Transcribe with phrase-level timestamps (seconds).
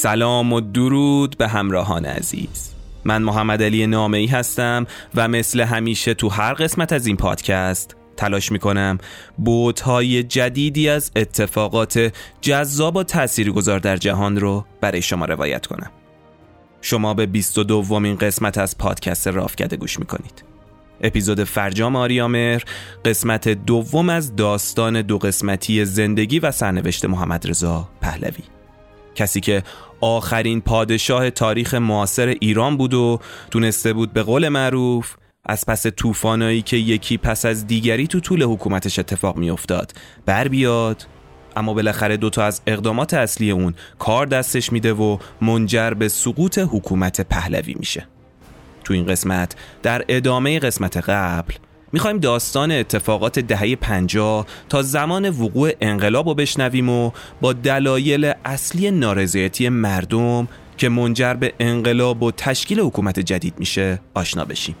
[0.00, 2.74] سلام و درود به همراهان عزیز.
[3.04, 7.96] من محمد علی نامه ای هستم و مثل همیشه تو هر قسمت از این پادکست
[8.16, 8.98] تلاش می‌کنم
[9.38, 13.04] بوتهای جدیدی از اتفاقات جذاب و
[13.54, 15.90] گذار در جهان رو برای شما روایت کنم.
[16.80, 20.44] شما به 22 دومین قسمت از پادکست رافکده گوش می‌کنید.
[21.00, 22.60] اپیزود فرجام آریامر
[23.04, 28.44] قسمت دوم از داستان دو قسمتی زندگی و سرنوشت محمد رضا پهلوی.
[29.18, 29.62] کسی که
[30.00, 36.62] آخرین پادشاه تاریخ معاصر ایران بود و تونسته بود به قول معروف از پس طوفانایی
[36.62, 39.92] که یکی پس از دیگری تو طول حکومتش اتفاق میافتاد.
[40.26, 41.06] بر بیاد.
[41.56, 47.20] اما بالاخره دوتا از اقدامات اصلی اون کار دستش میده و منجر به سقوط حکومت
[47.20, 48.06] پهلوی میشه.
[48.84, 51.54] تو این قسمت در ادامه قسمت قبل
[51.92, 58.90] می‌خوایم داستان اتفاقات دهه 50 تا زمان وقوع انقلاب رو بشنویم و با دلایل اصلی
[58.90, 64.74] نارضایتی مردم که منجر به انقلاب و تشکیل حکومت جدید میشه آشنا بشیم.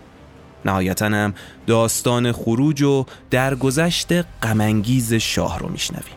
[0.64, 1.34] نهایتا هم
[1.66, 4.12] داستان خروج و درگذشت
[4.42, 6.16] غمانگیز شاه رو میشنویم.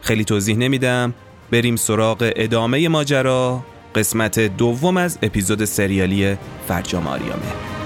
[0.00, 1.14] خیلی توضیح نمیدم.
[1.50, 3.64] بریم سراغ ادامه ماجرا
[3.94, 6.36] قسمت دوم از اپیزود سریالی
[6.68, 7.83] فرجام آریامه.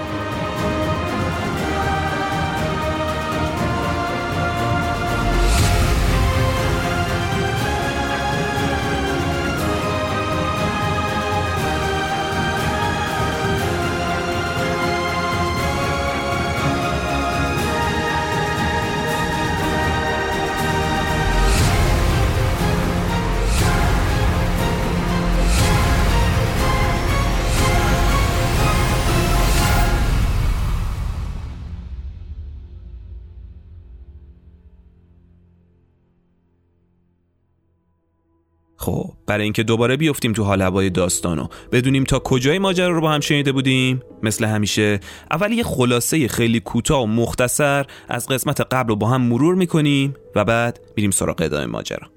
[39.29, 41.47] برای اینکه دوباره بیفتیم تو حال هوای داستانو.
[41.71, 44.99] بدونیم تا کجای ماجرا رو با هم شنیده بودیم؟ مثل همیشه.
[45.31, 50.13] اول یه خلاصه خیلی کوتاه و مختصر از قسمت قبل رو با هم مرور می‌کنیم
[50.35, 52.07] و بعد میریم سراغ ادامه ماجرا.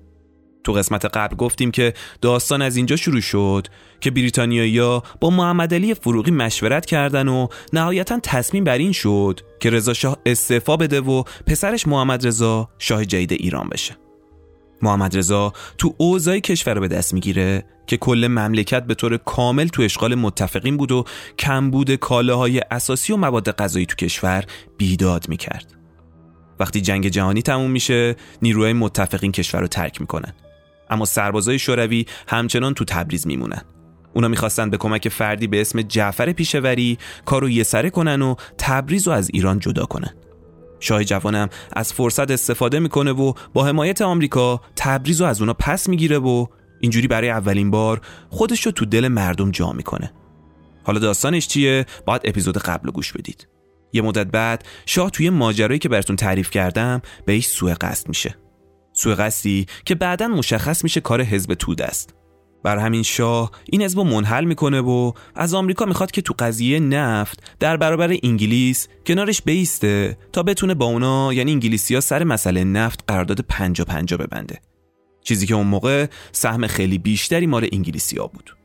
[0.65, 3.67] تو قسمت قبل گفتیم که داستان از اینجا شروع شد
[4.01, 9.71] که بریتانیایی‌ها با محمد علی فروغی مشورت کردن و نهایتا تصمیم بر این شد که
[9.71, 14.02] رضا شاه استعفا بده و پسرش محمد رضا شاه جدید ایران بشه.
[14.83, 19.69] محمد رضا تو اوضاع کشور رو به دست می‌گیره که کل مملکت به طور کامل
[19.69, 21.05] تو اشغال متفقین بود و
[21.39, 24.45] کمبود کالاهای اساسی و مواد غذایی تو کشور
[24.79, 25.75] بیداد می‌کرد.
[26.61, 30.33] وقتی جنگ جهانی تموم میشه نیروهای متفقین کشور رو ترک می‌کنن.
[30.91, 33.63] اما سربازای شوروی همچنان تو تبریز میمونن.
[34.15, 39.09] اونا می‌خواستن به کمک فردی به اسم جعفر پیشوری کارو یه سره کنن و تبریز
[39.09, 40.15] رو از ایران جدا کنن.
[40.83, 45.89] شاه جوانم از فرصت استفاده می‌کنه و با حمایت آمریکا تبریز رو از اونا پس
[45.89, 46.47] می‌گیره و
[46.81, 48.01] اینجوری برای اولین بار
[48.31, 50.13] خودش رو تو دل مردم جا می‌کنه.
[50.85, 53.49] حالا داستانش چیه؟ باید اپیزود قبل گوش بدید.
[53.93, 58.37] یه مدت بعد شاه توی ماجرایی که براتون تعریف کردم به ایش سوء قصد میشه.
[58.93, 62.15] سوء قصدی که بعدا مشخص میشه کار حزب تود است.
[62.63, 67.57] بر همین شاه این حزب منحل می‌کنه و از آمریکا می‌خواد که تو قضیه نفت
[67.61, 73.05] در برابر انگلیس کنارش بیسته تا بتونه با اونا یعنی انگلیسی ها سر مسئله نفت
[73.09, 74.61] قرارداد پنجا پنجا ببنده.
[75.25, 78.57] چیزی که اون موقع سهم خیلی بیشتری مال انگلیسی ها بود.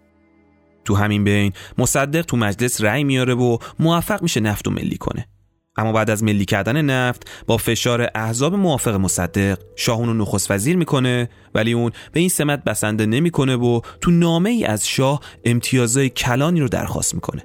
[0.86, 5.28] تو همین بین مصدق تو مجلس رأی میاره و موفق میشه نفت و ملی کنه.
[5.78, 10.78] اما بعد از ملی کردن نفت با فشار احزاب موافق مصدق شاه اونو نخست وزیر
[10.78, 16.10] می‌کنه ولی اون به این سمت بسنده نمی‌کنه و تو نامه ای از شاه امتیازهای
[16.10, 17.44] کلانی رو درخواست می‌کنه.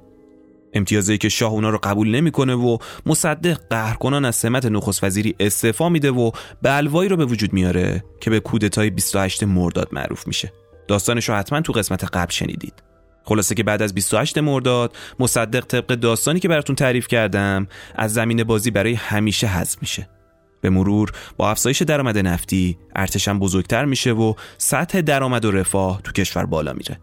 [0.74, 5.88] امتیازایی که شاه اونا رو قبول نمی‌کنه و مصدق قهرکنان از سمت نخست وزیری استعفا
[5.88, 6.30] میده و
[6.62, 10.52] بلوایی رو به وجود میاره که به کودتای 28 مرداد معروف میشه.
[10.88, 12.91] داستانش رو حتما تو قسمت قبل شنیدید.
[13.24, 18.44] خلاصه که بعد از 28 مرداد مصدق طبق داستانی که براتون تعریف کردم از زمین
[18.44, 20.08] بازی برای همیشه حذف میشه.
[20.60, 26.12] به مرور با افزایش درآمد نفتی ارتشم بزرگتر میشه و سطح درآمد و رفاه تو
[26.12, 27.00] کشور بالا میره.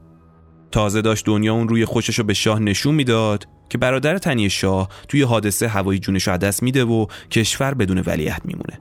[0.72, 4.90] تازه داشت دنیا اون روی خوشش رو به شاه نشون می‌داد که برادر تنی شاه
[5.08, 8.80] توی حادثه هوایی جونش رو دست میده و کشور بدون ولیعهد میمونه.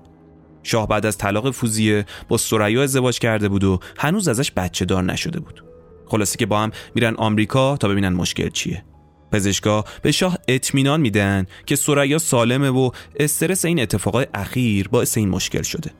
[0.62, 5.04] شاه بعد از طلاق فوزیه با سریا ازدواج کرده بود و هنوز ازش بچه دار
[5.04, 5.64] نشده بود.
[6.08, 8.84] خلاصه که با هم میرن آمریکا تا ببینن مشکل چیه.
[9.32, 15.28] پزشکا به شاه اطمینان میدن که سریا سالمه و استرس این اتفاقات اخیر باعث این
[15.28, 15.90] مشکل شده.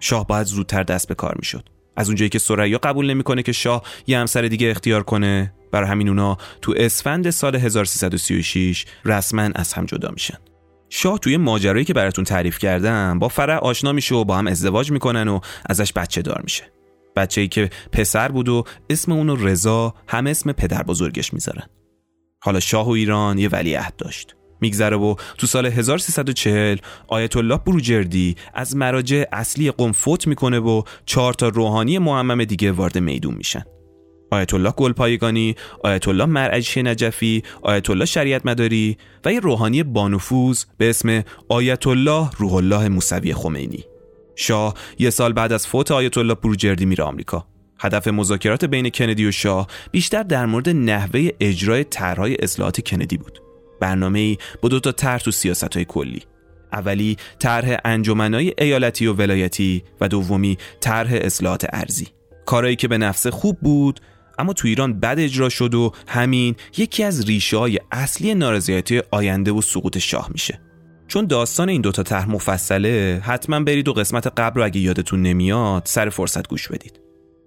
[0.00, 1.68] شاه باید زودتر دست به کار می‌شد.
[1.96, 6.08] از اونجایی که سریا قبول نمی‌کنه که شاه یه همسر دیگه اختیار کنه برای همین
[6.08, 10.38] اونا تو اسفند سال 1336 رسما از هم جدا میشن.
[10.88, 14.90] شاه توی ماجرایی که براتون تعریف کردم با فرح آشنا میشه و با هم ازدواج
[14.90, 16.71] می‌کنن و ازش بچه دار میشه.
[17.16, 21.66] بچه ای که پسر بود و اسم اونو رضا هم اسم پدر بزرگش می‌ذارن.
[22.42, 24.36] حالا شاه و ایران یه ولیعهد داشت.
[24.60, 26.78] میگذره و تو سال 1340
[27.08, 32.72] آیت الله بروجردی از مراجع اصلی قم فوت می‌کنه و چهار تا روحانی معمم دیگه
[32.72, 33.62] وارد میدون میشن.
[34.30, 35.54] آیت الله گلپایگانی،
[35.84, 41.86] آیت الله مرعشی نجفی، آیت الله شریعت مداری و یه روحانی بانفوذ به اسم آیت
[41.86, 43.84] الله روح الله موسوی خمینی.
[44.36, 47.46] شاه یه سال بعد از فوت آیت الله بروجردی میره آمریکا.
[47.80, 53.42] هدف مذاکرات بین کندی و شاه بیشتر در مورد نحوه اجرای طرحهای اصلاحات کندی بود.
[53.80, 56.22] برنامه‌ای با دو تا طرح تو سیاست‌های کلی.
[56.72, 62.08] اولی طرح انجمنهای ایالتی و ولایتی و دومی طرح اصلاحات ارزی.
[62.46, 64.00] کارایی که به نفس خوب بود
[64.38, 69.52] اما تو ایران بد اجرا شد و همین یکی از ریشه های اصلی نارضایتی آینده
[69.52, 70.60] و سقوط شاه میشه
[71.08, 75.82] چون داستان این دوتا طرح مفصله حتما برید و قسمت قبل رو اگه یادتون نمیاد
[75.86, 77.00] سر فرصت گوش بدید.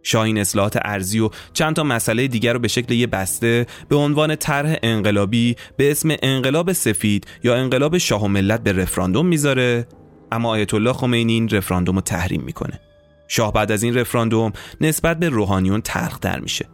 [0.04, 3.96] شاه این اصلاحات ارزی و چند تا مسئله دیگر رو به شکل یه بسته به
[3.96, 9.88] عنوان طرح انقلابی به اسم انقلاب سفید یا انقلاب شاه و ملت به رفراندوم می‌ذاره
[10.32, 12.80] اما آیت الله خمینی این رفراندوم رو تحریم می‌کنه.
[13.28, 15.82] شاه بعد از این رفراندوم نسبت به روحانیون
[16.22, 16.66] در میشه.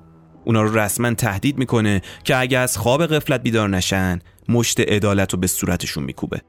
[0.45, 4.19] اونا رو رسما تهدید می‌کنه که اگه از خواب قفلت بیدار نشن
[4.49, 6.41] مشت عدالت رو به صورتشون میکوبه.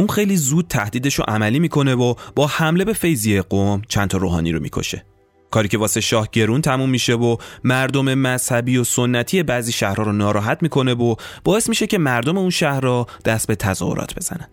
[0.00, 4.18] اون خیلی زود تهدیدش رو عملی می‌کنه و با حمله به فیضیه قوم چند تا
[4.18, 5.04] روحانی رو می‌کشه
[5.50, 10.12] کاری که واسه شاه گرون تموم میشه و مردم مذهبی و سنتی بعضی شهرها رو
[10.12, 11.14] ناراحت می‌کنه و
[11.44, 14.48] باعث میشه که مردم اون شهرها دست به تظاهرات بزنن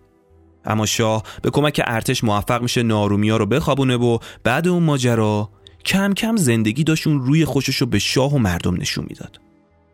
[0.64, 5.50] اما شاه به کمک ارتش موفق میشه نارومیا رو بخوابونه و بعد اون ماجرا
[5.84, 9.47] کم کم زندگی داشون روی خوشش رو به شاه و مردم نشون می‌داد.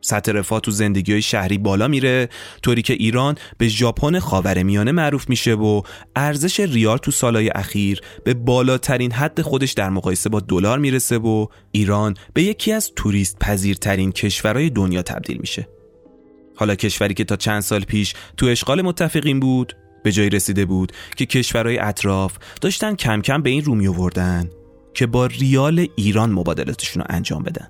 [0.04, 2.28] سطح رفاه تو زندگی شهری بالا میره
[2.62, 5.82] طوری که ایران به ژاپن خاورمیانه معروف میشه و
[6.16, 11.46] ارزش ریال تو سالهای اخیر به بالاترین حد خودش در مقایسه با دلار می‌رسه و
[11.72, 15.68] ایران به یکی از توریست پذیرترین کشورهای دنیا تبدیل میشه.
[16.56, 20.92] حالا کشوری که تا چند سال پیش تو اشغال متفقین بود به جایی رسیده بود
[21.16, 24.50] که کشورهای اطراف داشتن کم کم به این رومی آوردن
[24.94, 27.68] که با ریال ایران مبادلاتشون رو انجام بدن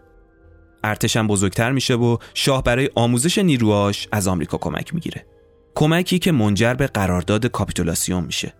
[0.84, 5.26] ارتشم بزرگتر میشه و شاه برای آموزش نیروهاش از آمریکا کمک می‌گیره.
[5.74, 8.52] کمکی که منجر به قرارداد کاپیتولاسیون میشه.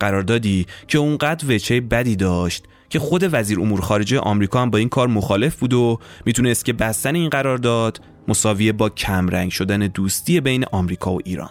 [0.00, 4.88] قراردادی که اونقدر وچه بدی داشت که خود وزیر امور خارجه آمریکا هم با این
[4.88, 10.64] کار مخالف بود و می‌تونست که بستن این قرارداد مساویه با کمرنگ شدن دوستی بین
[10.72, 11.50] آمریکا و ایران.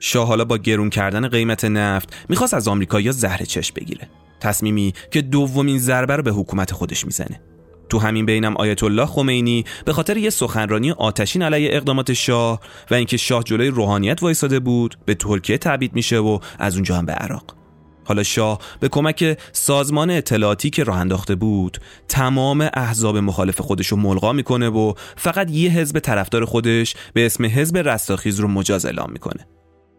[0.00, 4.08] شاه حالا با گرون کردن قیمت نفت می‌خواست از آمریکا یا زهر چشم بگیره.
[4.40, 7.40] تصمیمی که دومین ضربه رو به حکومت خودش می‌زنه.
[7.90, 12.60] تو همین بینم آیت الله خمینی به خاطر یه سخنرانی آتشین علیه اقدامات شاه
[12.90, 17.06] و اینکه شاه جلوی روحانیت وایساده بود به ترکیه تبعید میشه و از اونجا هم
[17.06, 17.56] به عراق.
[18.04, 21.78] حالا شاه به کمک سازمان اطلاعاتی که راه انداخته بود
[22.08, 27.44] تمام احزاب مخالف خودش رو ملغا می‌کنه و فقط یه حزب طرفدار خودش به اسم
[27.44, 29.46] حزب رستاخیز رو مجاز اعلام می‌کنه.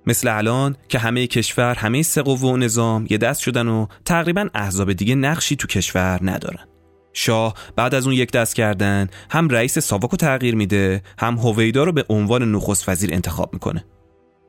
[0.07, 4.93] مثل الان که همه کشور همه سه و نظام یه دست شدن و تقریبا احزاب
[4.93, 6.70] دیگه نقشی تو کشور ندارن.
[7.13, 11.91] شاه بعد از اون یک دست کردن هم رئیس ساواکو تغییر میده هم هویدا رو
[11.91, 13.85] به عنوان نخست وزیر انتخاب می‌کنه.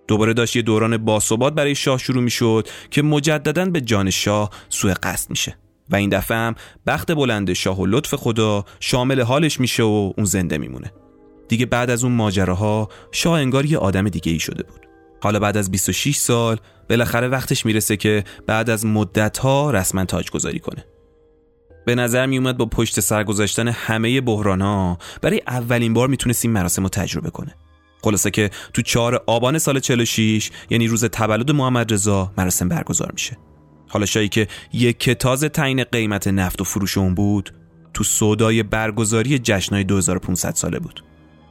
[0.09, 4.95] دوباره داشت یه دوران باثبات برای شاه شروع می‌شد که مجددا به جان شاه سوء
[5.03, 5.57] قصد میشه.
[5.91, 6.55] و این دفعه هم
[6.87, 10.93] بخت بلند شاه و لطف خدا شامل حالش میشه و اون زنده میمونه.
[11.49, 14.87] دیگه بعد از اون ماجراها شاه انگار یه آدم دیگه ای شده بود.
[15.23, 16.57] حالا بعد از 26 سال
[16.91, 20.85] بالاخره وقتش می‌رسه که بعد از مدت ها رسما تاج گذاری کنه.
[21.85, 26.45] به نظر می اومد با پشت سر گذاشتن همه بحران ها برای اولین بار می‌تونست
[26.45, 27.55] این مراسم رو تجربه کنه.
[28.03, 33.39] خلاصه که تو 4 آبان سال 46 یعنی روز تولد محمد رضا مراسم برگزار میشه.
[33.89, 37.55] حالا شایی که یک کتاز تعیین قیمت نفت و فروش اون بود
[37.95, 41.05] تو سودای برگزاری جشنهای 2500 ساله بود.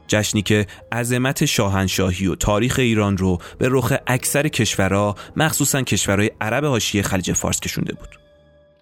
[0.08, 6.64] جشنی که عظمت شاهنشاهی و تاریخ ایران رو به رخ اکثر کشورها مخصوصا کشورهای عرب
[6.64, 8.21] حاشیه خلیج فارس کشونده بود.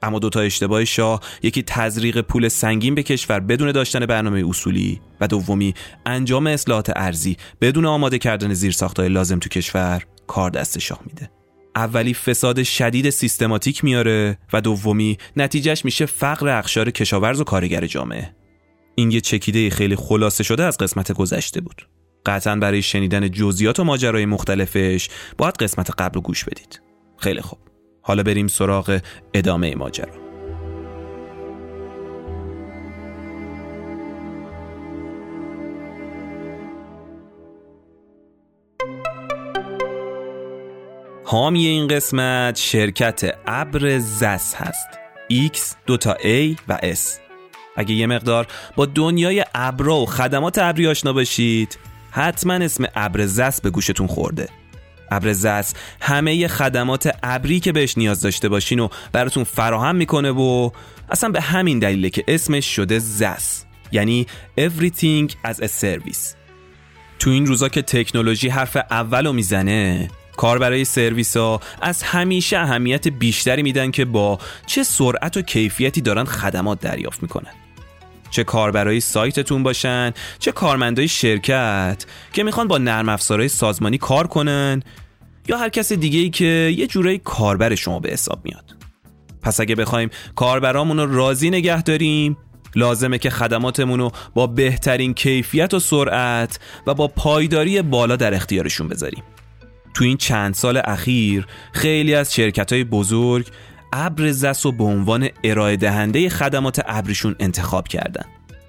[0.02, 5.26] اما دوتا اشتباه شاه یکی تزریق پول سنگین به کشور بدون داشتن برنامه اصولی و
[5.26, 5.74] دومی
[6.06, 11.30] انجام اصلاحات ارزی بدون آماده کردن زیرساختهای لازم تو کشور کار دست شاه میده.
[11.76, 18.34] اولی فساد شدید سیستماتیک میاره و دومی نتیجهش میشه فقر اخشار کشاورز و کارگر جامعه.
[18.94, 21.88] این یه چکیده خیلی خلاصه شده از قسمت گذشته بود.
[22.26, 26.82] قطعا برای شنیدن جزئیات و ماجرای مختلفش باید قسمت قبل رو گوش بدید.
[27.18, 27.69] خیلی خوب.
[28.10, 29.00] حالا بریم سراغ
[29.34, 30.12] ادامه ماجرا.
[41.24, 44.88] حامی این قسمت شرکت ابر زس هست.
[45.32, 46.98] X دو تا A و S
[47.76, 51.78] اگه یه مقدار با دنیای ابرا و خدمات ابری آشنا باشید
[52.10, 54.59] حتما اسم ابرزس به گوشتون خورده.
[55.10, 60.70] ابرزس همه خدمات ابری که بهش نیاز داشته باشین و براتون فراهم می‌کنه و
[61.10, 64.26] اصلا به همین دلیله که اسمش شده زس یعنی
[64.58, 66.34] Everything as a Service.
[67.18, 73.08] تو این روزا که تکنولوژی حرف اولو می‌زنه کار برای سرویس ها از همیشه اهمیت
[73.08, 77.52] بیشتری میدن که با چه سرعت و کیفیتی دارن خدمات دریافت می‌کنن.
[78.30, 84.26] چه کار برای سایتتون باشن چه کارمندای شرکت که می‌خوان با نرم افزارهای سازمانی کار
[84.26, 84.82] کنن
[85.48, 88.76] یا هر کس دیگه ای که یه جورایی کاربر شما به حساب میاد.
[89.42, 92.36] پس اگه بخوایم کاربرامون رو راضی نگه داریم
[92.74, 98.88] لازمه که خدماتمون رو با بهترین کیفیت و سرعت و با پایداری بالا در اختیارشون
[98.88, 99.22] بذاریم.
[99.94, 103.46] تو این چند سال اخیر خیلی از شرکت های بزرگ
[103.92, 108.24] ابر زس و به عنوان ارائه دهنده خدمات ابریشون انتخاب کردن.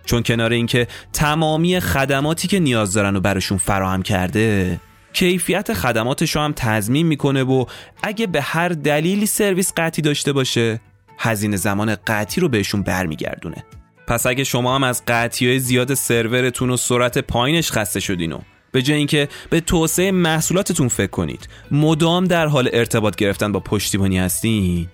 [0.06, 4.80] چون کنار اینکه تمامی خدماتی که نیاز دارن و براشون فراهم کرده
[5.14, 7.66] کیفیت خدماتش رو هم تضمین می‌کنه و
[8.04, 10.82] اگه به هر دلیلی سرویس قطعی داشته باشه
[11.18, 13.64] هزینه زمان قطعی رو بهشون برمیگردونه.
[14.08, 18.40] پس اگه شما هم از قطعی های زیاد سرورتون و سرعت پایینش خسته شدین و
[18.72, 24.20] به جای اینکه به توسعه محصولاتتون فکر کنید مدام در حال ارتباط گرفتن با پشتیبانی
[24.20, 24.88] هستین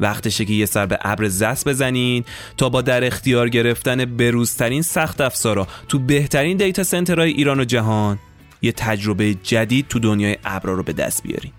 [0.00, 2.24] وقتشه که یه سر به ابر زس بزنین
[2.56, 8.18] تا با در اختیار گرفتن بروزترین سخت افزارا تو بهترین دیتا سنترهای ایران و جهان
[8.62, 11.52] یه تجربه جدید تو دنیای ابرا رو به دست بیارین.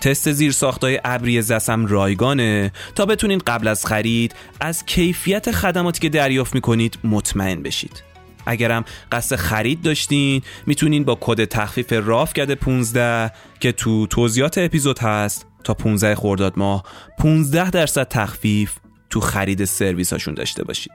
[0.00, 2.72] تست زیر ساختای ابری زسم رایگانه.
[2.94, 8.02] تا بتونین قبل از خرید از کیفیت خدماتی که دریافت می‌کنید مطمئن بشید.
[8.46, 14.98] اگرم قصد خرید داشتین می‌تونین با کد تخفیف راف کرده 15 که تو توضیحات اپیزود
[14.98, 16.84] هست تا 15 خرداد ماه
[17.18, 18.74] 15 درصد تخفیف
[19.10, 20.92] تو خرید سرویس هاشون داشته باشید.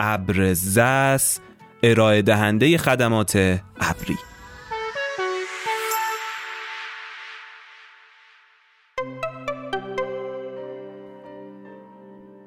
[0.00, 1.40] ابرزس
[1.82, 3.36] ارائه دهنده خدمات
[3.80, 4.16] ابری.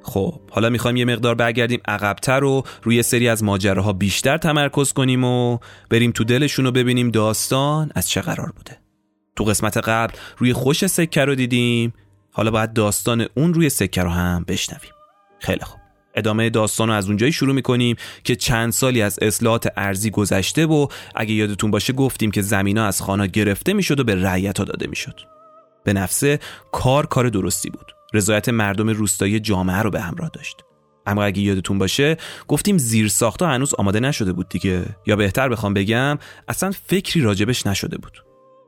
[0.03, 5.24] خب حالا می‌خوایم یه مقدار برگردیم عقبتر و روی سری از ماجراها بیشتر تمرکز کنیم
[5.24, 5.58] و
[5.89, 8.90] بریم تو دلشون رو ببینیم داستان از چه قرار بوده.
[9.35, 11.93] تو قسمت قبل روی خوش سکه رو دیدیم.
[12.31, 14.91] حالا باید داستان اون روی سکه رو هم بشنویم.
[15.39, 15.81] خیلی خوب.
[16.15, 20.88] ادامه داستان رو از اونجایی شروع می‌کنیم که چند سالی از اصلاحات ارزی گذشته و
[21.15, 24.88] اگه یادتون باشه گفتیم که زمینا از خانه گرفته می‌شد و به رعیت ها داده
[24.88, 25.19] می‌شد.
[25.83, 26.39] به نفسه
[26.71, 27.91] کار کار درستی بود.
[28.13, 30.57] رضایت مردم روستایی جامعه رو به همراه داشت.
[31.05, 34.85] اما اگه یادتون باشه گفتیم زیر ساختا هنوز آماده نشده بود دیگه.
[35.05, 38.17] یا بهتر بخوام بگم اصلا فکری راجبش نشده بود.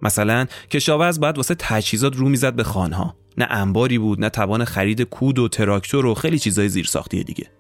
[0.04, 5.02] مثلا کشاورز باید واسه تجهیزات رو می‌زد به خانها نه انباری بود نه توان خرید
[5.02, 7.52] کود و تراکتور و خیلی چیزای زیرساختی دیگه.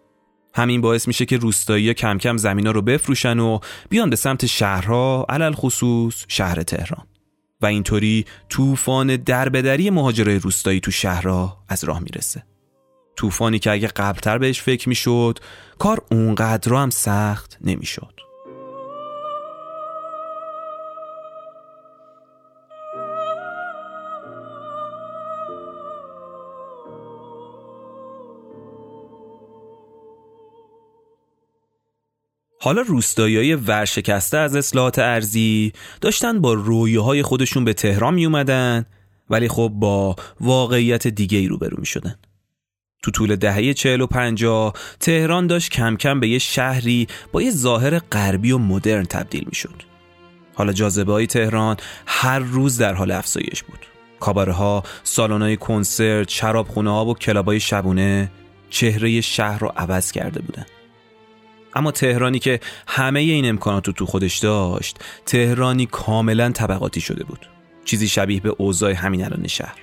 [0.55, 3.59] همین باعث میشه که روستایی کم کم زمینا رو بفروشن و
[3.89, 7.07] بیان به سمت شهرها علل خصوص شهر تهران.
[7.62, 12.43] و اینطوری طوفان دربدری مهاجرای روستایی تو شهرها از راه می‌رسه.
[13.15, 15.39] طوفانی که اگه قبلتر بهش فکر می‌شد
[15.79, 18.19] کار اونقدر هم سخت نمی‌شد.
[32.63, 38.86] حالا روستایی ورشکسته از اصلاحات ارزی داشتن با رویاهای خودشون به تهران می اومدن
[39.29, 42.15] ولی خب با واقعیت دیگه ای روبرو می شدن.
[43.03, 47.51] تو طول دهه چهل و پنجاه تهران داشت کم کم به یه شهری با یه
[47.51, 49.82] ظاهر غربی و مدرن تبدیل می شد.
[50.53, 53.79] حالا جاذبه های تهران هر روز در حال افزایش بود.
[54.20, 58.32] کاباره ها، سالن های کنسرت، شرابخونه ها و کلابای شبونه
[58.70, 60.65] چهره شهر رو عوض کرده بودن.
[61.75, 67.50] اما تهرانی که همه این امکانات رو تو خودش داشت تهرانی کاملا طبقاتی شده بود.
[67.86, 69.75] چیزی شبیه به اوضاع همین الان شهر.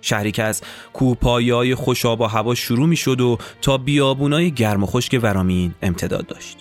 [0.00, 0.62] شهری که از
[0.92, 5.74] کوپایی های خوشاب و هوا شروع می شد و تا بیابونای گرم و خشک ورامین
[5.82, 6.58] امتداد داشت.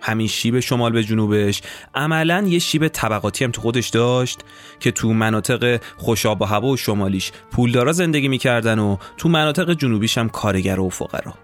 [0.00, 1.62] همین شیب شمال به جنوبش
[1.94, 4.40] عملا یه شیب طبقاتی هم تو خودش داشت
[4.80, 10.18] که تو مناطق خوشاب و هوا و شمالیش پولدارا زندگی می‌کردن و تو مناطق جنوبیش
[10.18, 11.34] هم کارگر و فقرا.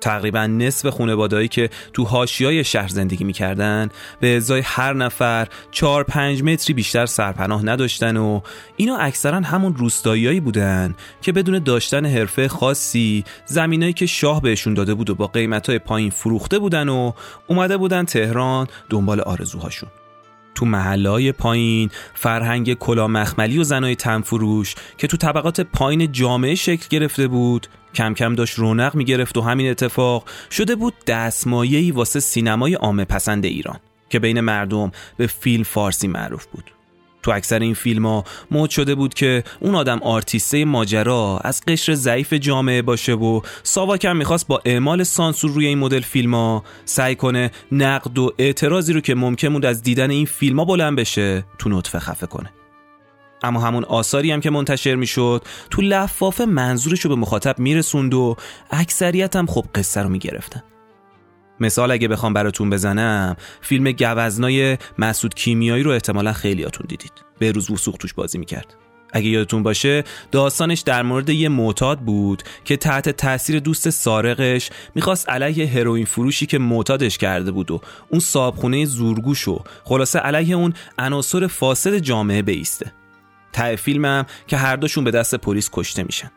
[0.00, 3.88] تقریبا نصف خانوادهایی که تو حاشیای شهر زندگی می‌کردن
[4.20, 8.40] به ازای هر نفر 4 5 متری بیشتر سرپناه نداشتن و
[8.76, 14.94] اینا اکثرا همون روستاییایی بودن که بدون داشتن حرفه خاصی زمینایی که شاه بهشون داده
[14.94, 17.12] بود و با قیمتای پایین فروخته بودن و
[17.46, 19.88] اومده بودن تهران دنبال آرزوهاشون.
[20.54, 26.86] تو محلهای پایین فرهنگ کلا مخملی و زنای تنفروش که تو طبقات پایین جامعه شکل
[26.90, 32.74] گرفته بود کم کم داشت رونق می‌گرفت و همین اتفاق شده بود دستمایه‌ای واسه سینمای
[32.74, 33.78] عامه پسند ایران
[34.10, 36.64] که بین مردم به فیلم فارسی معروف بود.
[37.22, 41.94] تو اکثر این فیلم ها مد شده بود که اون آدم آرتیسته ماجرا از قشر
[41.94, 47.14] ضعیف جامعه باشه و ساواکم می‌خواست با اعمال سانسور روی این مدل فیلم ها سعی
[47.14, 51.44] کنه نقد و اعتراضی رو که ممکن بود از دیدن این فیلم ها بلند بشه
[51.58, 52.50] تو نطفه خفه کنه.
[53.42, 58.36] اما همون آثاری هم که منتشر می‌شد تو لفافه منظورش رو به مخاطب میرسوند و
[58.70, 60.62] اکثریت هم خب قصه رو می‌گرفتن.
[61.60, 67.12] مثال اگه بخوام براتون بزنم فیلم گوزنای مسعود کیمیایی رو احتمالا خیلیاتون دیدید.
[67.38, 68.74] به روز وسوق توش بازی می‌کرد.
[69.12, 75.28] اگه یادتون باشه داستانش در مورد یه معتاد بود که تحت تاثیر دوست سارقش می‌خواست
[75.28, 80.74] علیه هروئین فروشی که معتادش کرده بود و اون صابخونه زورگوش و خلاصه علیه اون
[80.98, 82.92] عناصر فاسد جامعه بیسته.
[83.56, 86.30] ته فیلمم که هر دوشون به دست پلیس کشته میشن.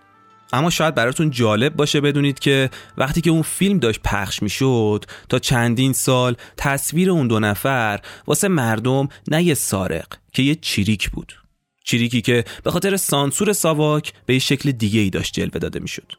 [0.54, 5.40] اما شاید براتون جالب باشه بدونید که وقتی که اون فیلم داشت پخش می‌شد تا
[5.40, 11.34] چندین سال تصویر اون دو نفر واسه مردم نه یه سارق که یه چیریک بود.
[11.84, 16.12] چیریکی که به خاطر سانسور ساواک به یه شکل دیگه ای داشت جلوه داده می‌شد.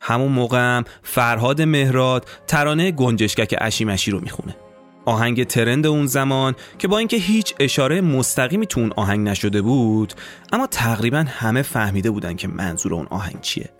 [0.00, 4.56] همون موقع هم فرهاد مهراد ترانه گنجشکک اشیمشی رو می‌خونه.
[5.04, 10.14] آهنگ ترند اون زمان که با اینکه هیچ اشاره مستقیمی تو اون آهنگ نشده بود
[10.52, 13.70] اما تقریبا همه فهمیده بودن که منظور اون آهنگ چیه.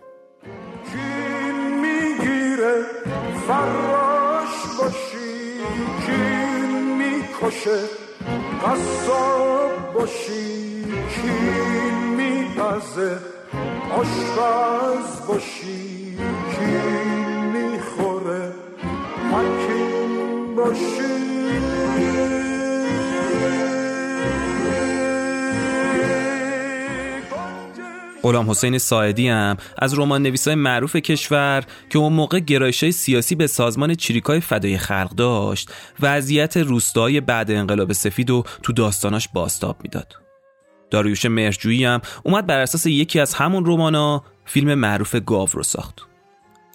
[15.28, 15.74] باشی
[28.22, 33.46] غلام حسین ساعدی هم از رمان نویسای معروف کشور که اون موقع گرایش سیاسی به
[33.46, 40.14] سازمان چریکای فدای خلق داشت وضعیت روستای بعد انقلاب سفید و تو داستاناش باستاب می‌داد.
[40.90, 46.13] داریوش مرجویی هم اومد بر اساس یکی از همون رمانا فیلم معروف گاو رو ساخت.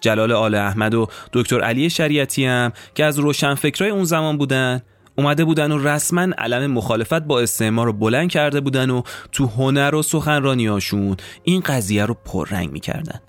[0.00, 4.82] جلال آل احمد و دکتر علی شریعتی هم که از روشنفکرای اون زمان بودن
[5.16, 9.94] اومده بودن و رسما علم مخالفت با استعمار رو بلند کرده بودن و تو هنر
[9.94, 13.20] و سخنرانیاشون این قضیه رو پررنگ می‌کردن.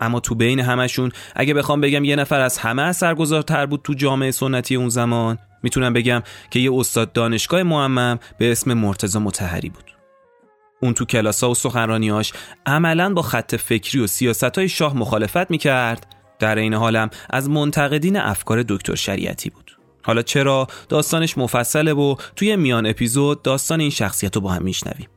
[0.00, 4.30] اما تو بین همشون اگه بخوام بگم یه نفر از همه اثرگذارتر بود تو جامعه
[4.30, 9.91] سنتی اون زمان می‌تونم بگم که یه استاد دانشگاه معمم به اسم مرتزا متحری بود.
[10.82, 12.32] اون تو کلاسا و سخنرانیاش
[12.66, 16.06] عملا با خط فکری و سیاست های شاه مخالفت می‌کرد.
[16.38, 19.78] در این حالم از منتقدین افکار دکتر شریعتی بود.
[20.02, 25.08] حالا چرا؟ داستانش مفصله و توی میان اپیزود داستان این شخصیت رو با هم میشنویم.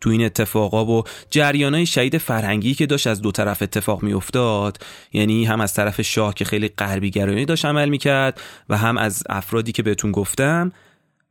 [0.00, 4.78] تو این اتفاقا و جریانای شهید فرهنگی که داشت از دو طرف اتفاق میافتاد
[5.12, 9.22] یعنی هم از طرف شاه که خیلی غربی گرایانه داشت عمل می‌کرد و هم از
[9.28, 10.72] افرادی که بهتون گفتم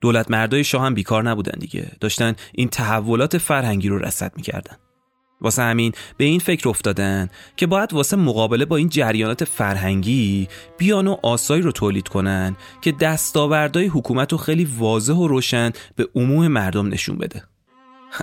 [0.02, 1.92] دولت مردای شاه هم بیکار نبودن دیگه.
[2.00, 4.76] داشتن این تحولات فرهنگی رو رصد می‌کردن.
[5.42, 11.08] واسه همین به این فکر افتادن که باید واسه مقابله با این جریانات فرهنگی بیان
[11.08, 16.48] و آسایی رو تولید کنن که دستاوردهای حکومت رو خیلی واضح و روشن به عموم
[16.48, 17.44] مردم نشون بده.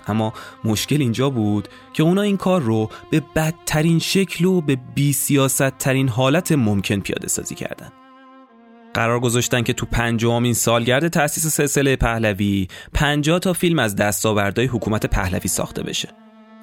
[0.07, 0.33] اما
[0.65, 5.79] مشکل اینجا بود که اونا این کار رو به بدترین شکل و به بی سیاست
[5.79, 7.93] ترین حالت ممکن پیاده سازی کردن.
[8.97, 15.07] قرار گذاشتن که تو پنجمین سالگرد تأسیس سلسله پهلوی 50 تا فیلم از دستاوردهای حکومت
[15.07, 16.09] پهلوی ساخته بشه.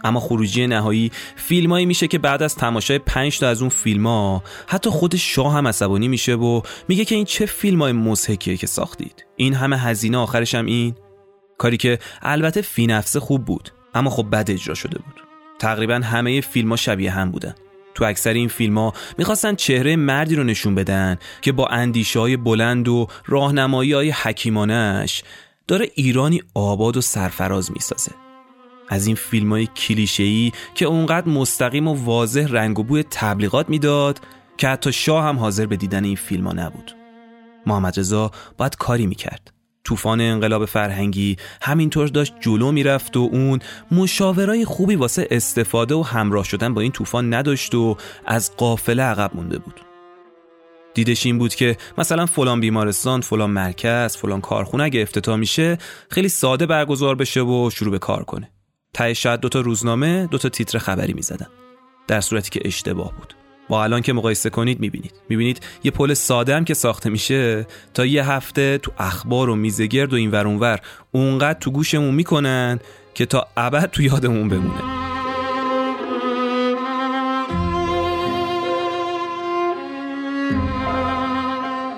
[0.03, 4.89] اما خروجی نهایی فیلمایی میشه که بعد از تماشای 5 تا از اون فیلم حتی
[4.89, 7.93] خود شاه هم عصبانی میشه و میگه که این چه فیلم های
[8.37, 9.25] که ساختید.
[9.35, 10.95] این همه هزینه آخرش هم این.
[11.57, 15.21] کاری که البته فی نفسه خوب بود اما خب بد اجرا شده بود.
[15.59, 17.55] تقریبا همه فیلم ها شبیه هم بودن.
[17.95, 22.37] تو اکثر این فیلم ها می‌خواستن چهره مردی رو نشون بدن که با اندیشه های
[22.37, 25.23] بلند و راهنمایی های حکیمانش
[25.67, 28.11] داره ایرانی آباد و سرفراز می‌سازه.
[28.89, 34.19] از این فیلم های کلیشه‌ای که اونقدر مستقیم و واضح رنگ و بوی تبلیغات می‌داد
[34.57, 36.91] که حتی شاه هم حاضر به دیدن این فیلم ها نبود.
[37.65, 39.53] محمد رضا باید کاری می‌کرد.
[39.85, 43.59] طوفان انقلاب فرهنگی همینطور داشت جلو می‌رفت و اون
[43.91, 49.31] مشاورای خوبی واسه استفاده و همراه شدن با این طوفان نداشت و از قافله عقب
[49.35, 49.81] مونده بود.
[50.93, 55.77] دیدش این بود که مثلا فلان بیمارستان، فلان مرکز، فلان کارخونه اگه افتتاح میشه
[56.09, 58.49] خیلی ساده برگزار بشه و شروع به کار کنه.
[58.93, 61.47] ته شاید دوتا روزنامه دوتا تیتر خبری می‌زدن.
[62.07, 63.42] در صورتی که اشتباه بود.
[63.69, 68.05] با الان که مقایسه کنید می‌بینید می‌بینید یه پل ساده هم که ساخته میشه تا
[68.05, 70.79] یه هفته تو اخبار و میزگرد و این ور اونور
[71.11, 72.79] اونقدر تو گوشمون می‌کنن
[73.13, 75.03] که تا ابد تو یادمون بمونه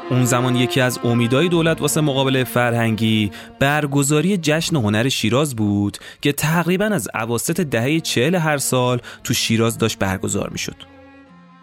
[0.09, 6.31] اون زمان یکی از امیدهای دولت واسه مقابله فرهنگی برگزاری جشن هنر شیراز بود که
[6.31, 10.94] تقریبا از عواست دهه چهل هر سال تو شیراز داشت برگزار می‌شد.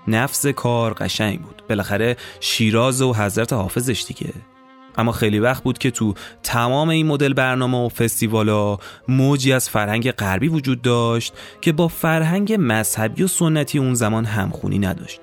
[0.09, 1.62] نفس کار قشنگ بود.
[1.69, 4.33] بالاخره شیراز و حضرت حافظش دیگه.
[4.99, 10.11] اما خیلی وقت بود که تو تمام این مدل برنامه و فستیوالا موجی از فرهنگ
[10.11, 15.21] غربی وجود داشت که با فرهنگ مذهبی و سنتی اون زمان همخونی نداشت.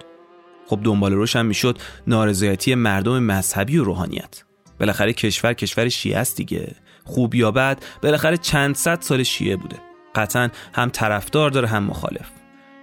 [0.68, 4.44] خب دنبال روش هم می‌شد نارضایتی مردم مذهبی و روحانیت.
[4.80, 6.76] بالاخره کشور کشور شیعه است دیگه.
[7.04, 9.78] خوب یا بد بالاخره چند صد سال شیعه بوده.
[10.15, 12.30] قطعا هم طرفدار داره هم مخالف.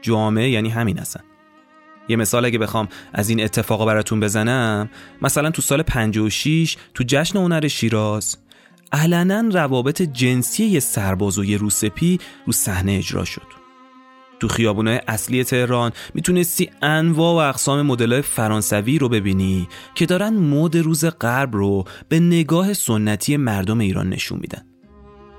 [0.02, 1.20] جامعه یعنی همین هستن
[2.08, 4.90] یه مثال اگه بخوام از این اتفاقا براتون بزنم.
[5.22, 8.36] مثلا تو سال 56 تو جشن هنر شیراز
[8.92, 13.66] علنا روابط جنسی یه سرباز و یه روسپی رو صحنه اجرا شد.
[14.40, 20.76] تو خیابونای اصلی تهران می‌تونستی انواع و اقسام مدلای فرانسوی رو ببینی که دارن مد
[20.76, 24.62] روز غرب رو به نگاه سنتی مردم ایران نشون میدن.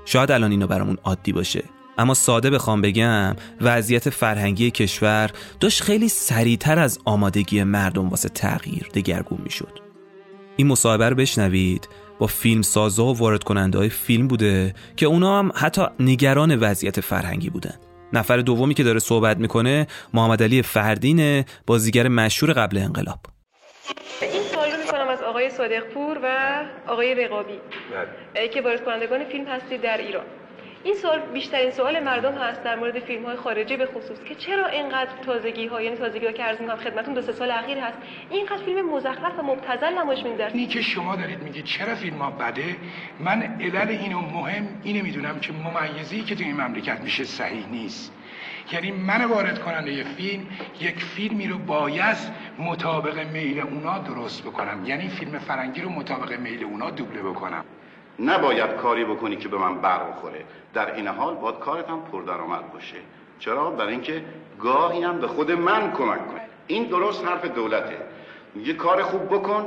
[0.04, 1.64] شاید الان اینو برامون عادی باشه.
[1.98, 5.30] اما ساده بخوام بگم وضعیت فرهنگی کشور
[5.60, 9.78] داشت خیلی سریعتر از آمادگی مردم واسه تغییر دگرگون می‌شد.
[10.56, 11.88] این مصاحبه رو بشنوید.
[12.18, 17.00] با فیلم سازا و وارد کننده های فیلم بوده که اونا هم حتی نگران وضعیت
[17.00, 17.74] فرهنگی بودن.
[18.12, 23.18] نفر دومی که داره صحبت می‌کنه محمد علی فردینه بازیگر مشهور قبل انقلاب.
[24.22, 26.28] این سوال رو می‌کنم از آقای صادق پور و
[26.88, 27.58] آقای رقابی.
[28.34, 28.48] بله.
[28.48, 30.24] که وارد کنندگان فیلم هستید در ایران.
[30.84, 34.66] این سوال بیشترین سوال مردم هست در مورد فیلم های خارجی به خصوص که چرا
[34.66, 37.98] اینقدر تازگی ها یعنی تازگی ها که عرض می‌کنم خدمتون دو سه سال اخیر هست
[38.30, 42.30] اینقدر فیلم مزخرف و مبتذل نمایش می‌دید اینی که شما دارید میگید چرا فیلم ها
[42.30, 42.76] بده
[43.20, 48.12] من علل اینو مهم اینو می‌دونم که ممیزی که تو این مملکت میشه صحیح نیست.
[48.72, 50.46] یعنی من وارد کننده یه فیلم
[50.80, 52.16] یک فیلمی رو باید
[52.58, 54.84] مطابق میل اونا درست بکنم.
[54.86, 57.64] یعنی فیلم فرنگی رو مطابق میل اونا دوبله بکنم.
[58.20, 62.72] نباید کاری بکنی که به من بر بخوره در این حال باید کارت هم پردرآمد
[62.72, 62.96] باشه.
[63.38, 64.24] چرا؟ برای اینکه
[64.60, 67.96] گاهی هم به خود من کمک کنه این درست حرف دولته.
[68.56, 69.66] یه کار خوب بکن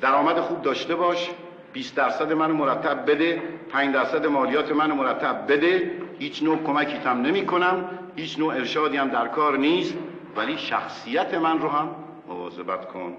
[0.00, 1.30] درآمد خوب داشته باش
[1.72, 5.90] 20 درصد منو مرتب بده 5 درصد مالیات منو مرتب بده.
[6.18, 7.84] هیچ نوع کمکی هم نمی کنم
[8.16, 9.94] هیچ نوع ارشادی هم در کار نیست.
[10.36, 11.94] ولی شخصیت من رو هم
[12.28, 13.16] مواظبت کن.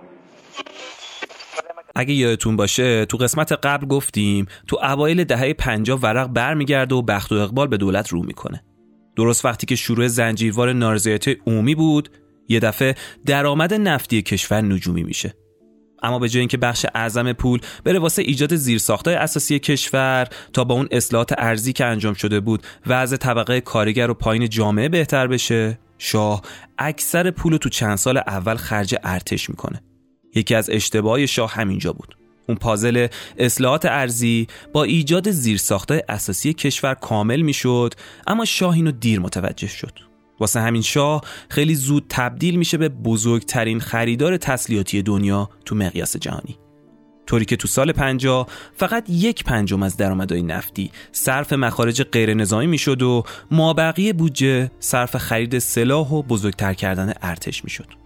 [1.95, 7.31] اگه یادتون باشه تو قسمت قبل گفتیم تو اوایل دهه 50 ورق برمیگرده و بخت
[7.31, 8.63] و اقبال به دولت رو می‌کنه.
[9.15, 12.09] درست وقتی که شروع زنجیروار نارضایت عمومی بود
[12.47, 15.33] یه دفعه درآمد نفتی کشور نجومی میشه.
[16.03, 20.75] اما به جای اینکه بخش اعظم پول بره واسه ایجاد زیرساختای اساسی کشور تا با
[20.75, 25.79] اون اصلاحات ارزی که انجام شده بود وضع طبقه کارگر و پایین جامعه بهتر بشه
[25.97, 26.41] شاه
[26.77, 29.81] اکثر پول تو چند سال اول خرج ارتش می‌کنه.
[30.35, 32.17] یکی از اشتباهی شاه همینجا بود.
[32.47, 37.93] اون پازل اصلاحات ارزی با ایجاد زیرساختای اساسی کشور کامل می‌شد
[38.27, 39.99] اما شاه اینو دیر متوجه شد.
[40.39, 46.57] واسه همین شاه خیلی زود تبدیل میشه به بزرگترین خریدار تسلیحاتی دنیا تو مقیاس جهانی.
[47.25, 52.67] طوری که تو سال 50 فقط یک پنجم از درآمدهای نفتی صرف مخارج غیر نظامی
[52.67, 58.00] می‌شد و مابقی بودجه صرف خرید سلاح و بزرگتر کردن ارتش می‌شد.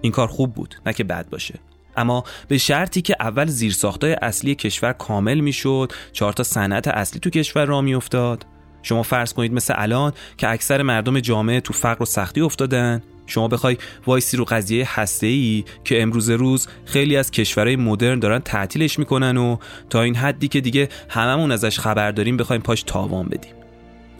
[0.00, 1.54] این کار خوب بود نه که بد باشه.
[1.96, 7.30] اما به شرطی که اول زیرساختای اصلی کشور کامل می‌شد چهار تا صنعت اصلی تو
[7.30, 8.46] کشور را میافتاد.
[8.82, 13.02] شما فرض کنید مثل الان که اکثر مردم جامعه تو فقر و سختی افتادن.
[13.26, 18.38] شما بخوای وایسی رو قضیه هسته ای که امروز روز خیلی از کشورهای مدرن دارن
[18.38, 19.56] تعطیلش می‌کنن و
[19.90, 23.59] تا این حدی که دیگه هممون ازش خبر داریم بخوایم پاش تاوان بدیم.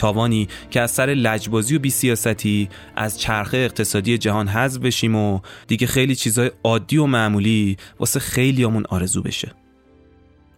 [0.01, 5.87] تاوانی که از سر لجبازی و بیسیاستی از چرخه اقتصادی جهان حذف بشیم و دیگه
[5.87, 9.53] خیلی چیزای عادی و معمولی واسه خیلیامون آرزو بشه.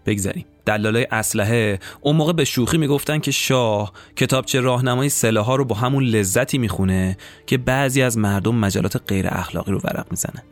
[0.06, 0.44] بگذریم.
[0.66, 5.74] دلالای اسلحه اون موقع به شوخی می‌گفتن که شاه کتابچه راهنمای سلاح ها رو با
[5.74, 10.42] همون لذتی می‌خونه که بعضی از مردم مجلات غیر اخلاقی رو ورق می‌زنن.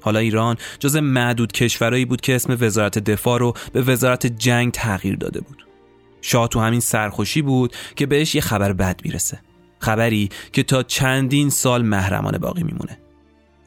[0.00, 5.16] حالا ایران جز معدود کشورهایی بود که اسم وزارت دفاع رو به وزارت جنگ تغییر
[5.16, 5.71] داده بود.
[6.22, 9.40] شاه تو همین سرخوشی بود که بهش یه خبر بد می‌رسه.
[9.78, 12.98] خبری که تا چندین سال محرمانه باقی میمونه.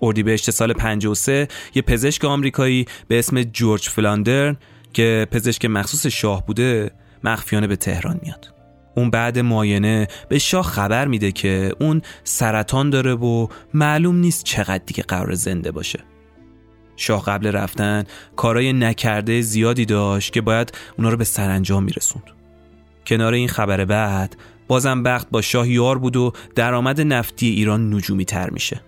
[0.02, 4.58] اردیبهشت سال 53 یه پزشک آمریکایی به اسم جورج فلاندرن
[4.94, 6.92] که پزشک مخصوص شاه بوده
[7.24, 8.54] مخفیانه به تهران میاد.
[8.96, 14.84] اون بعد ماینه به شاه خبر میده که اون سرطان داره و معلوم نیست چقدر
[14.86, 16.00] دیگه قرار زنده باشه.
[16.96, 18.04] شاه قبل رفتن
[18.36, 22.24] کارای نکرده زیادی داشت که باید اونا رو به سرانجام میرسوند.
[23.08, 24.36] کنار این خبر بعد
[24.68, 28.82] بازم بخت با شاه یار بود و درآمد نفتی ایران نجومی تر میشه.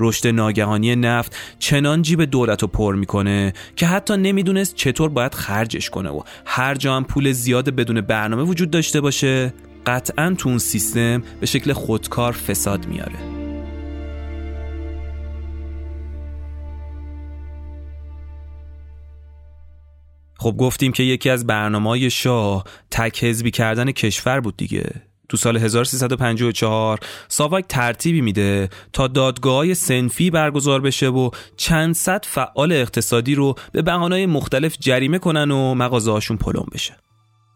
[0.00, 5.90] رشد ناگهانی نفت چنان جیب دولت رو پر می‌کنه که حتی نمی‌دونست چطور باید خرجش
[5.90, 9.54] کنه و هر جا هم پول زیاد بدون برنامه وجود داشته باشه
[9.86, 13.39] قطعا تو اون سیستم به شکل خودکار فساد میاره.
[20.40, 24.90] خب گفتیم که یکی از برنامه شاه تک حزبی کردن کشور بود دیگه.
[25.28, 26.98] تو سال 1354
[27.28, 33.82] ساواک ترتیبی میده تا دادگاه سنفی برگزار بشه و چند صد فعال اقتصادی رو به
[33.82, 36.96] بهانه‌های مختلف جریمه کنن و مغازه هاشون پلم بشه.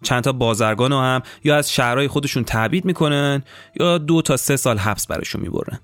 [0.02, 3.42] چند تا بازرگان رو هم یا از شهرهای خودشون تعبید می‌کنن
[3.80, 5.80] یا دو تا سه سال حبس برشون می‌برن.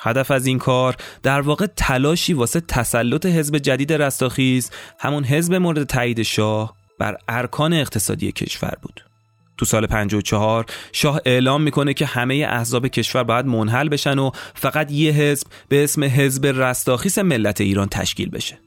[0.00, 5.84] هدف از این کار در واقع تلاشی واسه تسلط حزب جدید رستاخیز همون حزب مورد
[5.84, 9.04] تایید شاه بر ارکان اقتصادی کشور بود.
[9.56, 14.92] تو سال 54 شاه اعلام می‌کنه که همه احزاب کشور باید منحل بشن و فقط
[14.92, 18.58] یه حزب به اسم حزب رستاخیز ملت ایران تشکیل بشه.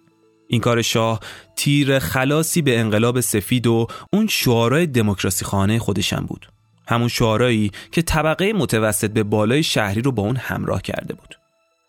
[0.48, 1.19] این کار شاه
[1.56, 6.53] تیر خلاصی به انقلاب سفید و اون شعارای دموکراسی خانه خودشم بود.
[6.88, 11.36] همون شعارایی که طبقه متوسط به بالای شهری رو با اون همراه کرده بود.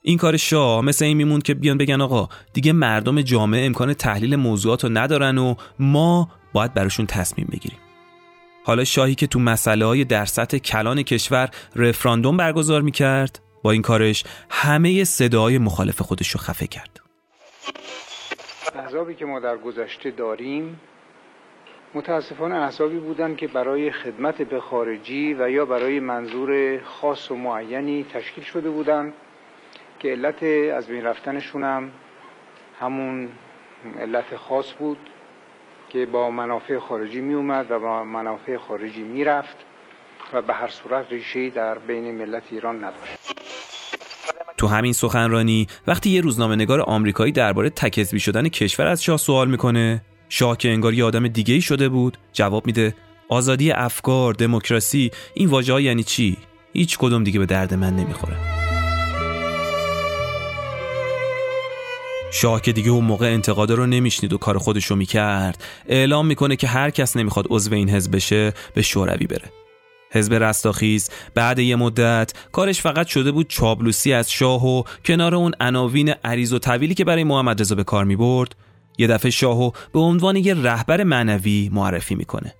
[0.02, 4.36] این کار شاه مثل این میموند که بیان بگن آقا دیگه مردم جامعه امکان تحلیل
[4.36, 7.78] موضوعات رو ندارن و ما باید براشون تصمیم بگیریم.
[8.64, 13.82] حالا شاهی که تو مسئله های در سطح کلان کشور رفراندوم برگزار می‌کرد با این
[13.82, 17.00] کارش همه صدای مخالف خودش رو خفه کرد.
[18.74, 20.80] احزابی که ما در گذشته داریم
[21.94, 28.06] متاسفانه احزابی بودند که برای خدمت به خارجی و یا برای منظور خاص و معینی
[28.12, 29.12] تشکیل شده بودند
[29.98, 30.42] که علت
[30.76, 31.90] از بین رفتنشون هم
[32.80, 33.28] همون
[34.00, 34.98] علت خاص بود
[35.88, 39.56] که با منافع خارجی می اومد و با منافع خارجی می رفت
[40.32, 43.18] و به هر صورت ریشه در بین ملت ایران نداشت.
[44.56, 49.50] تو همین سخنرانی وقتی یه روزنامه نگار آمریکایی درباره تکذبی شدن کشور از شاه سوال
[49.50, 50.02] می‌کنه
[50.36, 52.94] شاه که انگار یه آدم دیگه ای شده بود جواب میده
[53.28, 56.36] آزادی افکار دموکراسی این واژه یعنی چی؟
[56.72, 58.36] هیچ کدوم دیگه به درد من نمی‌خوره.
[62.32, 66.56] شاه که دیگه اون موقع انتقاده رو نمیشنید و کار خودش رو می‌کرد اعلام می‌کنه
[66.56, 69.52] که هر کس نمی‌خواد عضو این حزب بشه به شوروی بره.
[70.10, 75.52] حزب رستاخیز بعد یه مدت کارش فقط شده بود چابلوسی از شاه و کنار اون
[75.60, 78.54] عناوین عریض و طویلی که برای محمد رضا به کار می‌برد
[78.98, 82.54] یه دفعه شاهو به عنوان یه رهبر معنوی معرفی می‌کنه.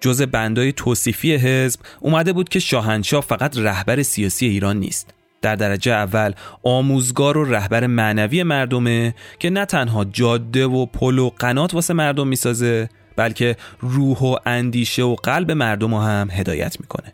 [0.00, 5.14] جز بندای توصیفی حزب اومده بود که شاهنشاه فقط رهبر سیاسی ایران نیست.
[5.42, 11.30] در درجه اول آموزگار و رهبر معنوی مردمه که نه تنها جاده و پل و
[11.38, 17.12] قنات واسه مردم می‌سازه بلکه روح و اندیشه و قلب مردم هم هدایت می‌کنه.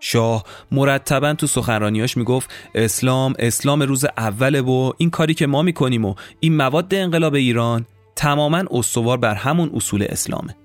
[0.00, 6.04] شاه مرتبا تو سخنرانیاش می‌گفت اسلام اسلام روز اوله و این کاری که ما می‌کنیم
[6.04, 10.56] و این مواد انقلاب ایران تماما استوار بر همون اصول اسلامه.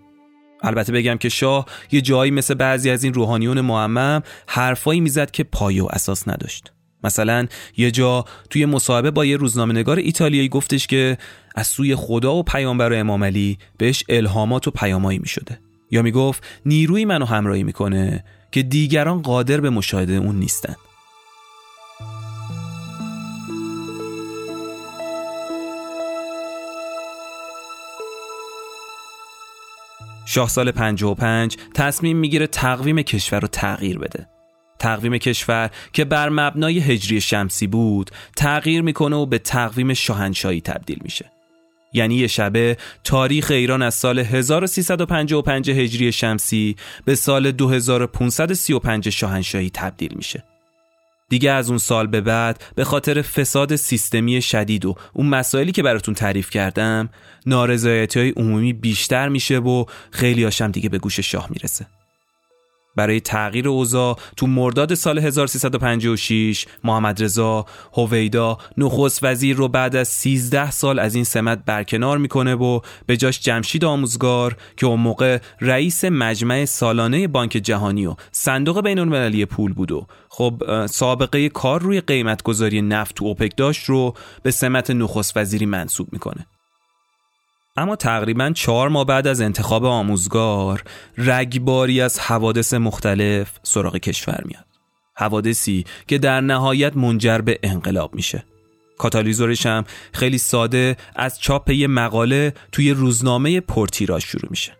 [0.63, 5.43] البته بگم که شاه یه جایی مثل بعضی از این روحانیون معمم حرفایی می‌زد که
[5.43, 6.71] پایه و اساس نداشت.
[7.03, 11.17] مثلا یه جا توی مصاحبه با یه روزنامه نگار ایتالیایی گفتش که
[11.55, 15.59] از سوی خدا و پیامبر امام علی بهش الهامات و پیامایی می شده
[15.91, 20.75] یا می‌گفت نیروی منو همراهی می‌کنه که دیگران قادر به مشاهده اون نیستن.
[30.25, 34.27] شاه سال 55 تصمیم می‌گیره تقویم کشور رو تغییر بده.
[34.79, 40.99] تقویم کشور که بر مبنای هجری شمسی بود تغییر می‌کنه و به تقویم شاهنشاهی تبدیل
[41.03, 41.32] میشه.
[41.93, 46.75] یعنی یه شبه تاریخ ایران از سال 1355 هجری شمسی
[47.05, 50.43] به سال 2535 شاهنشاهی تبدیل میشه.
[51.29, 55.83] دیگه از اون سال به بعد به خاطر فساد سیستمی شدید و اون مسائلی که
[55.83, 57.09] براتون تعریف کردم
[57.45, 61.85] نارضایتی های عمومی بیشتر میشه و خیلی هاشم دیگه به گوش شاه می‌رسه.
[62.95, 70.07] برای تغییر اوضاع تو مرداد سال 1356 محمد رضا هویدا نخست وزیر رو بعد از
[70.07, 75.39] 13 سال از این سمت برکنار می‌کنه و به جاش جمشید آموزگار که اون موقع
[75.61, 81.81] رئیس مجمع سالانه بانک جهانی و صندوق بین المللی پول بود و خب سابقه کار
[81.81, 86.45] روی قیمت گذاری نفت تو اوپک داشت رو به سمت نخست وزیری منصوب می‌کنه.
[87.75, 90.83] اما تقریبا چهار ماه بعد از انتخاب آموزگار
[91.17, 94.65] رگباری از حوادث مختلف سراغ کشور میاد.
[95.15, 98.43] حوادثی که در نهایت منجر به انقلاب میشه.
[98.97, 99.83] کاتالیزورش هم
[100.13, 104.73] خیلی ساده از چاپ یه مقاله توی روزنامه پورتیراژ شروع میشه.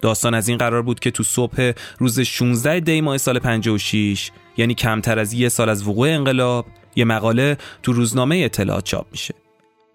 [0.00, 4.74] داستان از این قرار بود که تو صبح روز 16 دی ماه سال 56 یعنی
[4.74, 9.34] کمتر از یه سال از وقوع انقلاب یه مقاله تو روزنامه اطلاعات چاپ میشه.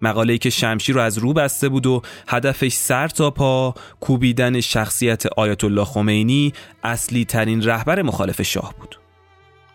[0.02, 5.26] مقاله‌ای که شمشیر رو از رو بسته بود و هدفش سر تا پا کوبیدن شخصیت
[5.26, 8.98] آیت الله خمینی اصلی ترین رهبر مخالف شاه بود.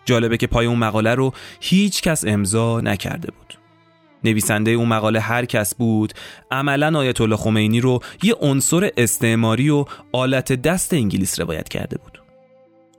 [0.04, 3.58] جالبه که پای اون مقاله رو هیچ کس امضا نکرده بود.
[4.24, 6.12] نویسنده اون مقاله هر کس بود
[6.50, 12.22] عملا آیت الله خمینی رو یه عنصر استعماری و آلت دست انگلیس روایت کرده بود.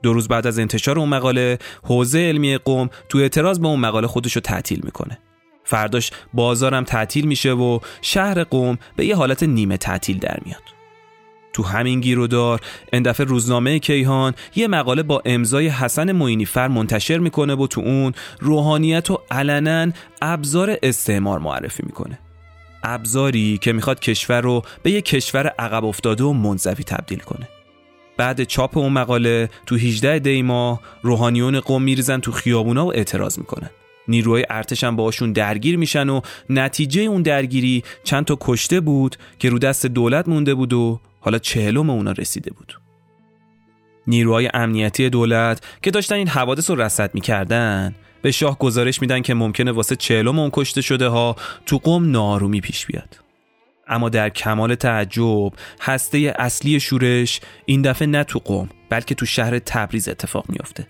[0.02, 4.06] دو روز بعد از انتشار اون مقاله حوزه علمی قوم تو اعتراض به اون مقاله
[4.06, 5.18] خودش رو تعطیل می‌کنه.
[5.64, 10.62] فرداش بازارم تعطیل میشه و شهر قوم به یه حالت نیمه تعطیل در میاد.
[11.52, 12.60] تو همین گیرودار
[12.92, 18.12] اندفعه روزنامه کیهان یه مقاله با امضای حسن معینی فر منتشر می‌کنه و تو اون
[18.40, 22.18] روحانیت و علنا ابزار استعمار معرفی می‌کنه.
[22.82, 27.48] ابزاری که می‌خواد کشور رو به یه کشور عقب افتاده و منزوی تبدیل کنه.
[28.16, 33.38] بعد چاپ اون مقاله تو 18 دی ماه روحانیون قوم میریزن تو خیابونا و اعتراض
[33.38, 33.70] می‌کنن.
[34.08, 39.48] نیروهای ارتش هم باشون درگیر میشن و نتیجه اون درگیری چند تا کشته بود که
[39.50, 42.80] رو دست دولت مونده بود و حالا چهلم اونا رسیده بود.
[44.06, 49.34] نیروهای امنیتی دولت که داشتن این حوادث رو رصد می‌کردن به شاه گزارش میدن که
[49.34, 51.36] ممکنه واسه چهلم اون کشته شده ها
[51.66, 53.18] تو قوم نارومی پیش بیاد.
[53.88, 59.58] اما در کمال تعجب هسته اصلی شورش این دفعه نه تو قوم بلکه تو شهر
[59.58, 60.86] تبریز اتفاق میافته.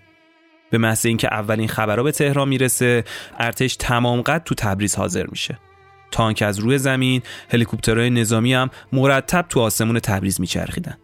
[0.71, 3.03] به محض اینکه اولین خبرها به تهران می‌رسه
[3.39, 5.59] ارتش تمام قد تو تبریز حاضر میشه.
[6.11, 10.97] تانک از روی زمین هلیکوپترهای نظامی هم مرتب تو آسمون تبریز میچرخیدن.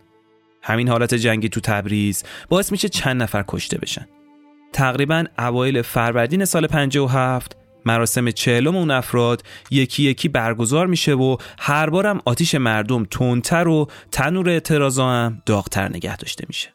[0.63, 4.07] همین حالت جنگی تو تبریز باعث میشه چند نفر کشته بشن.
[4.73, 11.89] تقریبا اوایل فروردین سال 57 مراسم چهلم اون افراد یکی یکی برگزار میشه و هر
[11.89, 16.69] بارم آتیش مردم تندتر و تنور اعتراضا هم داغتر نگه داشته میشه.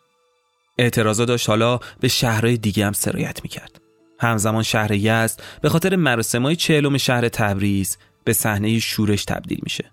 [0.79, 1.49] اعتراضا داشت.
[1.49, 3.81] حالا به شهرهای دیگه هم سرایت می‌کرد.
[4.21, 9.91] همزمان شهر یزد به خاطر مراسمهای چهلم شهر تبریز به صحنه شورش تبدیل میشه.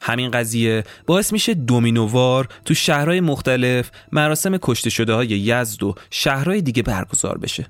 [0.00, 6.60] همین قضیه باعث میشه دومینووار تو شهرهای مختلف مراسم کشته شده های یزد و شهرهای
[6.60, 7.66] دیگه برگزار بشه.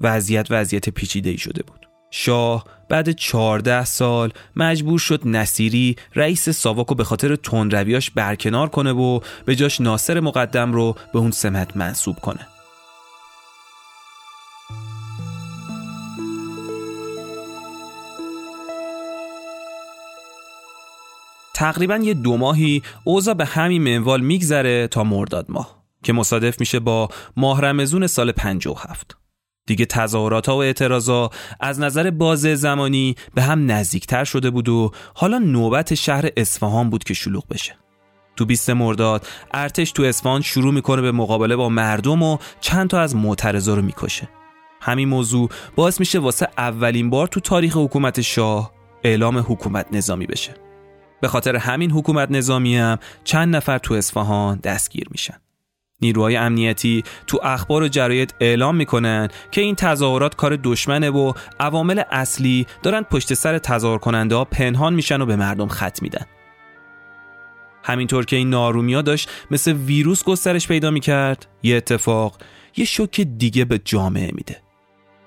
[0.00, 1.93] وضعیت وضعیت پیچیده ای شده بود.
[2.16, 9.20] شاه بعد 14 سال مجبور شد نصیری رئیس ساواکو به خاطر تندرویاش برکنار کنه و
[9.44, 12.46] به جاش ناصر مقدم رو به اون سمت منصوب کنه.
[21.54, 26.80] تقریبا یه دو ماهی اوضاع به همین منوال میگذره تا مرداد ماه که مصادف میشه
[26.80, 29.23] با ماه رمزون سال 57
[29.66, 35.38] دیگه تظاهرات و اعتراضا از نظر بازه زمانی به هم نزدیکتر شده بود و حالا
[35.38, 37.76] نوبت شهر اصفهان بود که شلوغ بشه.
[38.36, 43.00] تو 20 مرداد ارتش تو اصفهان شروع می‌کنه به مقابله با مردم و چند تا
[43.00, 44.28] از معترضا رو می‌کشه.
[44.80, 48.72] همین موضوع باعث میشه واسه اولین بار تو تاریخ حکومت شاه
[49.04, 50.54] اعلام حکومت نظامی بشه.
[51.20, 55.43] به خاطر همین حکومت نظامی هم چند نفر تو اصفهان دستگیر میشن.
[56.00, 62.02] نیروهای امنیتی تو اخبار و جراید اعلام می‌کنن که این تظاهرات کار دشمنه و عوامل
[62.10, 66.26] اصلی دارن پشت سر تظاهر کننده ها پنهان میشن و به مردم خط میدن.
[67.84, 72.36] همینطور که این نارومیا داشت مثل ویروس گسترش پیدا می‌کرد یه اتفاق
[72.76, 74.62] یه شوک دیگه به جامعه میده.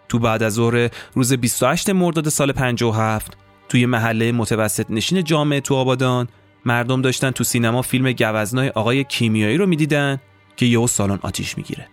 [0.09, 3.37] تو بعد از ظهر روز 28 مرداد سال 57
[3.69, 6.27] توی محله متوسط نشین جامعه تو آبادان
[6.65, 10.19] مردم داشتن تو سینما فیلم گوزنای آقای کیمیایی رو می‌دیدن
[10.57, 11.87] که یهو سالن آتیش می‌گیره.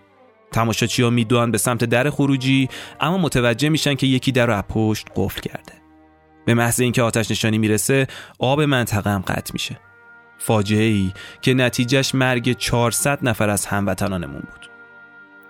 [0.53, 2.69] تماشاچی ها میدوان به سمت در خروجی
[3.01, 5.73] اما متوجه میشن که یکی در رو پشت قفل کرده.
[6.47, 8.07] به محض اینکه آتش نشانی می‌رسه
[8.39, 9.81] آب منطقه هم قطع میشه.
[10.39, 11.13] فاجعه ای
[11.43, 14.71] که نتیجهش مرگ 400 نفر از هموطنانمون بود.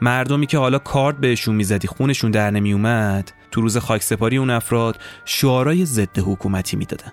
[0.00, 5.84] مردمی که حالا کارت بهشون می‌زدی خونشون در نمیومد تو روز خاکسپاری اون افراد شعارای
[5.84, 7.12] ضد حکومتی می‌دادن.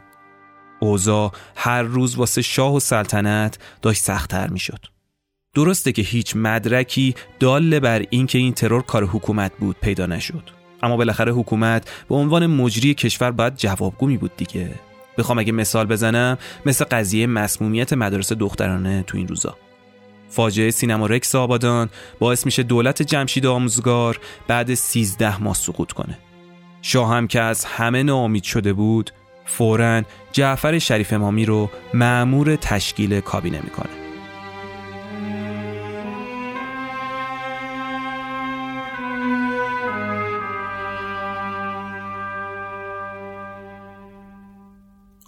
[0.80, 4.86] اوضاع هر روز واسه شاه و سلطنت داشت سختتر می‌شد.
[5.54, 10.49] درسته که هیچ مدرکی داله بر اینکه این ترور کار حکومت بود پیدا نشد.
[10.84, 14.70] اما بالاخره حکومت به عنوان مجری کشور باید جوابگو می بود دیگه.
[15.18, 19.58] بخوام اگه مثال بزنم مثل قضیه مسمومیت مدارس دخترانه تو این روزا.
[20.30, 21.89] فاجعه سینما رکس آبادان
[22.20, 26.18] باعث میشه دولت جمشید آموزگار بعد 13 ماه سقوط کنه.
[26.82, 29.12] شاه هم که از همه ناامید شده بود
[29.45, 34.01] فورا جعفر شریف امامی رو معمور تشکیل کابینه می‌کنه.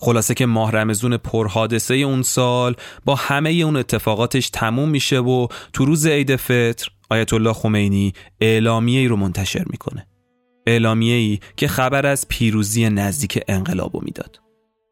[0.03, 2.75] خلاصه که ماه رمزون پرحادثه اون سال
[3.05, 8.99] با همه اون اتفاقاتش تموم میشه و تو روز عید فطر آیت الله خمینی اعلامیه
[8.99, 10.07] ای رو منتشر می‌کنه.
[10.67, 14.41] اعلامیه ای که خبر از پیروزی نزدیک انقلابو می‌داد.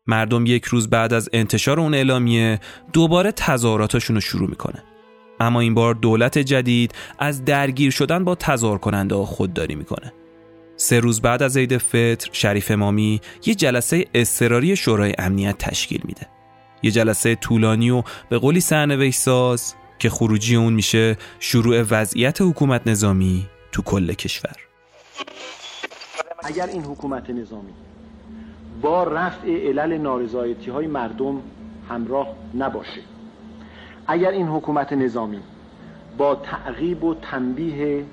[0.07, 2.59] مردم یک روز بعد از انتشار اون اعلامیه
[2.93, 4.83] دوباره تظاهراتشون رو شروع می‌کنه.
[5.39, 10.13] اما این بار دولت جدید از درگیر شدن با تظاهر کننده خودداری می‌کنه.
[10.81, 16.27] سه روز بعد از عید فطر شریف امامی یه جلسه اضطراری شورای امنیت تشکیل میده.
[16.83, 22.87] یه جلسه طولانی و به قولی سرنوشت ساز که خروجی اون میشه شروع وضعیت حکومت
[22.87, 24.55] نظامی تو کل کشور.
[26.43, 27.73] اگر این حکومت نظامی
[28.81, 31.41] با رفع علل نارضایتی های مردم
[31.89, 33.01] همراه نباشه
[34.07, 35.39] اگر این حکومت نظامی
[36.17, 38.05] با تعقیب و تنبیه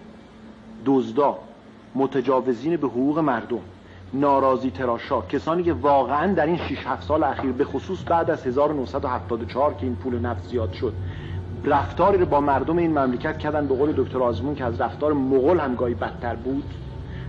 [0.87, 1.48] دزدا
[1.95, 3.61] متجاوزین به حقوق مردم.
[4.13, 8.47] ناراضی تراشا کسانی که واقعا در این 6 7 سال اخیر به خصوص بعد از
[8.47, 10.93] 1974 که این پول نفت زیاد شد
[11.65, 15.61] رفتاری رو با مردم این مملکت کردن به قول دکتر آزمون که از رفتار مغول
[15.61, 16.65] هم گاهی بدتر بود.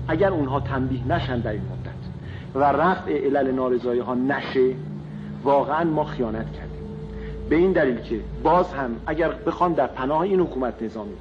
[0.08, 2.00] اگر اونها تنبیه نشن در این مدت
[2.56, 4.74] و رفع علل نارضایی ها نشه
[5.44, 6.70] واقعا ما خیانت کردیم.
[7.50, 11.14] به این دلیل که باز هم اگر بخوان در پناه این حکومت نظامی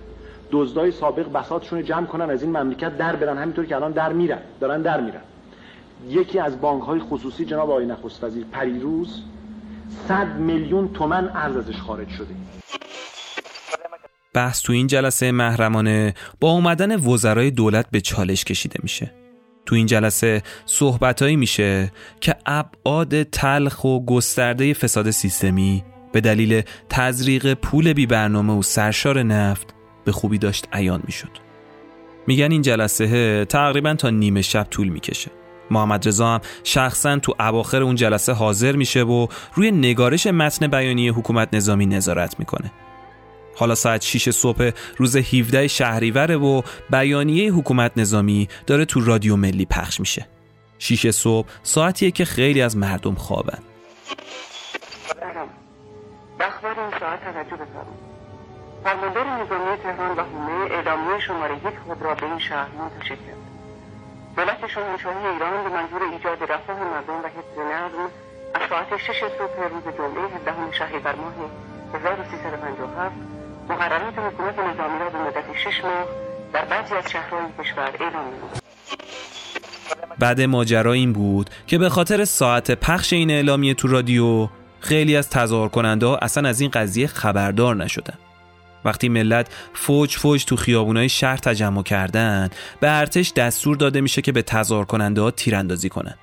[0.51, 3.39] دزدای سابق بساطشون جمع کنن از این مملکت در برن.
[3.39, 5.21] همینطور که الان در میرن دارن در میرن.
[6.09, 9.23] یکی از بانک های خصوصی جناب آقای نخست وزیر پریروز
[10.09, 12.35] 100 میلیون تومن ارز ازش خارج شده.
[14.35, 19.11] بحث تو این جلسه محرمانه با اومدن وزرای دولت به چالش کشیده میشه.
[19.67, 27.55] تو این جلسه صحبتهایی میشه که ابعاد تلخ و گسترده فساد سیستمی به دلیل تزریق
[27.55, 29.78] پول بی برنامه و سرشار نفت
[30.09, 31.31] به خوبی داشت عیان می‌شد.
[32.27, 35.31] میگن این جلسه تقریبا تا نیمه شب طول می‌کشه.
[35.71, 41.13] محمد رضا هم شخصا تو اواخر اون جلسه حاضر میشه و روی نگارش متن بیانیه
[41.13, 42.73] حکومت نظامی نظارت می‌کنه.
[43.57, 49.67] حالا ساعت 6 صبح روز 17 شهریوره و بیانیه حکومت نظامی داره تو رادیو ملی
[49.67, 50.27] پخش میشه.
[50.79, 53.59] 6 صبح ساعتیه که خیلی از مردم خوابن.
[57.01, 57.21] ساعت
[58.89, 63.43] فرماندار نظامی تهران و حومه اعلامیه شماره یک خود را به این شهر منتشر کرد.
[64.37, 68.03] دولت شاهنشاهی ایران به منظور ایجاد رفاه مردم و حفظ نظم
[68.55, 71.35] از ساعت شش صبح روز جمعه هفدهم شهریور ماه
[71.95, 73.15] 1357
[73.69, 76.07] مقررات حکومت نظامی را به مدت شش ماه
[76.53, 78.59] در بعضی از شهرهای کشور اعلام نمود.
[80.19, 84.49] بعد ماجرا این بود که به خاطر ساعت پخش این اعلامیه تو رادیو
[84.81, 88.19] خیلی از تظاهر کننده ها اصلا از این قضیه خبردار نشدن.
[88.85, 92.49] وقتی ملت فوج فوج تو خیابونای شهر تجمع کردن
[92.81, 96.15] به ارتش دستور داده میشه که به تظاهر کننده ها تیراندازی کنن.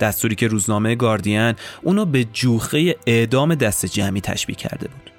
[0.00, 5.10] دستوری که روزنامه گاردین اونو به جوخه اعدام دست جمعی تشبیه کرده بود.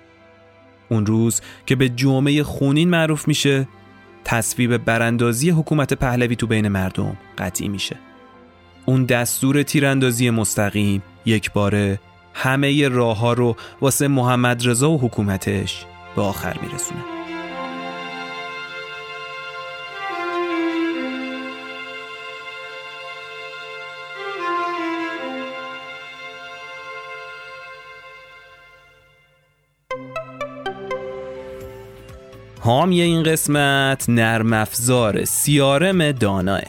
[0.89, 3.67] اون روز که به جمعه خونین معروف میشه
[4.23, 7.95] تصویب براندازی حکومت پهلوی تو بین مردم قطعی میشه.
[8.85, 11.99] اون دستور تیراندازی مستقیم یک باره
[12.33, 15.85] همه راه ها رو واسه محمد رضا و حکومتش
[16.15, 17.01] به آخر میرسونه.
[32.59, 36.61] حامی این قسمت نرم افزار سیارم داناه.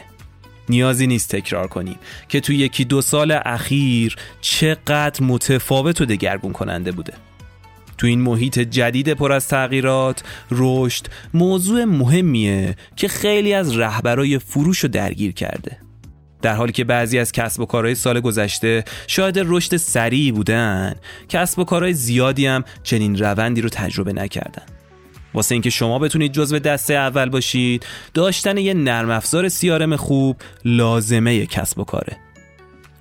[0.68, 6.92] نیازی نیست تکرار کنیم که تو یکی دو سال اخیر چقدر متفاوت و دگرگون کننده
[6.92, 7.12] بوده.
[7.98, 14.78] تو این محیط جدید پر از تغییرات رشد موضوع مهمیه که خیلی از رهبرای فروش
[14.78, 15.78] رو درگیر کرده.
[16.42, 20.94] در حالی که بعضی از کسب و کارهای سال گذشته شاید رشد سریعی بودن
[21.28, 24.62] کسب و کارهای زیادی هم چنین روندی رو تجربه نکردن.
[25.34, 31.46] واسه اینکه شما بتونید جزو دسته اول باشید داشتن یه نرم افزار سیارم خوب لازمه
[31.46, 32.16] کسب و کاره.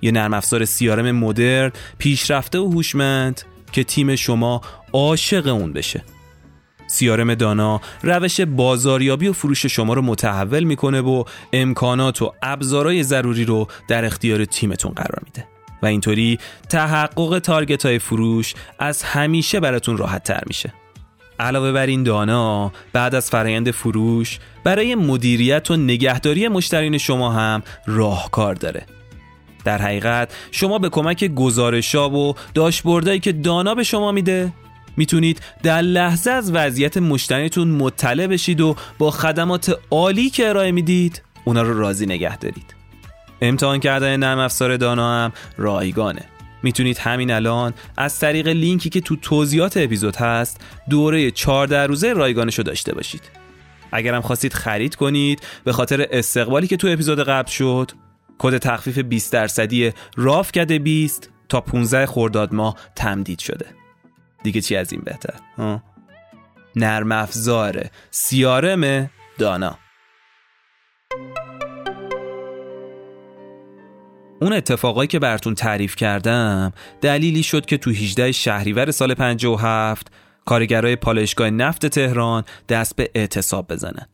[0.02, 3.42] یه نرم افزار سیارم مدرن پیشرفته و هوشمند
[3.76, 4.60] که تیم شما
[4.92, 6.04] عاشق اون بشه.
[6.86, 13.44] سیارم دانا روش بازاریابی و فروش شما رو متحول می‌کنه و امکانات و ابزارهای ضروری
[13.44, 15.48] رو در اختیار تیمتون قرار میده.
[15.82, 20.74] و اینطوری تحقق تارگت های فروش از همیشه براتون راحت تر میشه.
[21.40, 27.62] علاوه بر این دانا بعد از فرایند فروش برای مدیریت و نگهداری مشترین شما هم
[27.86, 28.95] راهکار داره.
[29.66, 34.52] در حقیقت شما به کمک گزارشا و داشبوردهایی که دانا به شما میده
[34.96, 41.22] می‌تونید در لحظه از وضعیت مشتریتون مطلع بشید و با خدمات عالی که ارائه می‌دید
[41.44, 42.74] اونا رو راضی نگه دارید.
[43.40, 46.22] امتحان کردن نرم افزار دانا هم رایگانه.
[46.62, 50.60] می‌تونید همین الان از طریق لینکی که تو توضیحات اپیزود هست
[50.90, 53.22] دوره 14 روزه رایگانش رو داشته باشید.
[53.92, 57.90] اگرم خواستید خرید کنید به خاطر استقبالی که تو اپیزود قبل شد
[58.38, 63.66] کد تخفیف 20 درصدی راف کده 20 تا 15 خرداد ماه تمدید شده
[64.42, 65.34] دیگه چی از این بهتر؟
[66.76, 69.78] نرم افزار سیارم دانا
[74.40, 80.12] اون اتفاقایی که براتون تعریف کردم دلیلی شد که تو 18 شهریور سال 57
[80.44, 84.06] کارگرای پالایشگاه نفت تهران دست به اعتصاب بزنن.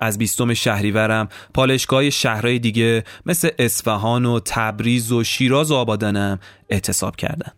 [0.00, 6.38] از بیستم شهریورم پالایشگاه شهرهای دیگه مثل اصفهان و تبریز و شیراز و آبادانم
[6.70, 7.52] اعتصاب کردن.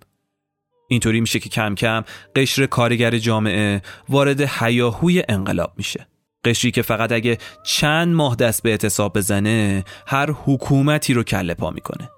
[0.89, 2.05] اینطوری میشه که کم کم
[2.37, 6.07] قشر کارگر جامعه وارد حیاهوی انقلاب میشه.
[6.45, 11.71] قشری که فقط اگه چند ماه دست به اعتصاب بزنه هر حکومتی رو کله پا
[11.71, 12.11] می‌کنه.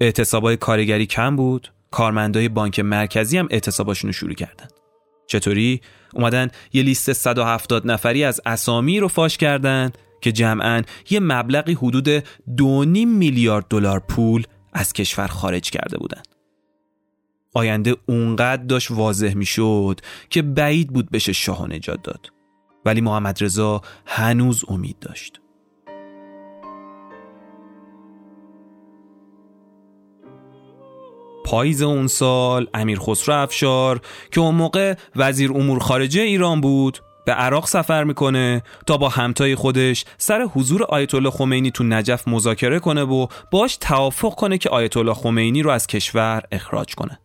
[0.00, 4.68] اعتصابای کارگری کم بود، کارمندای بانک مرکزی هم اعتصاباشون رو شروع کردن.
[5.30, 5.80] چطوری
[6.14, 12.18] اومدن یه لیست 170 نفری از اسامی رو فاش کردن که جمعا یه مبلغی حدود
[12.18, 12.24] 2.5
[13.06, 16.22] میلیارد دلار پول از کشور خارج کرده بودن.
[17.54, 20.00] آینده اونقدر داشت واضح می‌شد
[20.30, 22.32] که بعید بود بشه شاه نجات داد.
[22.84, 25.39] ولی محمد رضا هنوز امید داشت.
[31.44, 37.32] پاییز اون سال امیر خسرو افشار که اون موقع وزیر امور خارجه ایران بود به
[37.32, 42.78] عراق سفر می‌کنه تا با همتای خودش سر حضور آیت الله خمینی تو نجف مذاکره
[42.78, 47.18] کنه و باش توافق کنه که آیت الله خمینی رو از کشور اخراج کنه.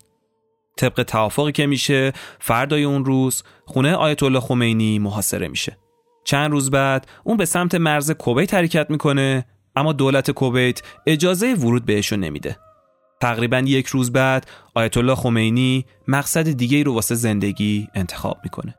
[0.78, 5.78] طبق توافقی که میشه فردای اون روز خونه آیت الله خمینی محاصره میشه.
[6.26, 9.46] چند روز بعد اون به سمت مرز کویت حرکت می‌کنه
[9.76, 12.58] اما دولت کویت اجازه ورود بهشون نمیده.
[13.22, 18.76] تقریبا یک روز بعد آیت الله خمینی مقصد دیگه رو واسه زندگی انتخاب می‌کنه.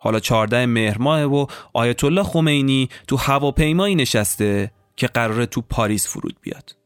[0.00, 6.08] حالا 14 مهر ماه و آیت الله خمینی تو هواپیمایی نشسته که قراره تو پاریس
[6.08, 6.76] فرود بیاد.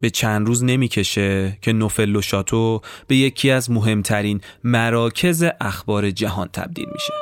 [0.00, 6.48] به چند روز نمی‌کشه که نوفل و شاتو به یکی از مهمترین مراکز اخبار جهان
[6.48, 7.12] تبدیل میشه.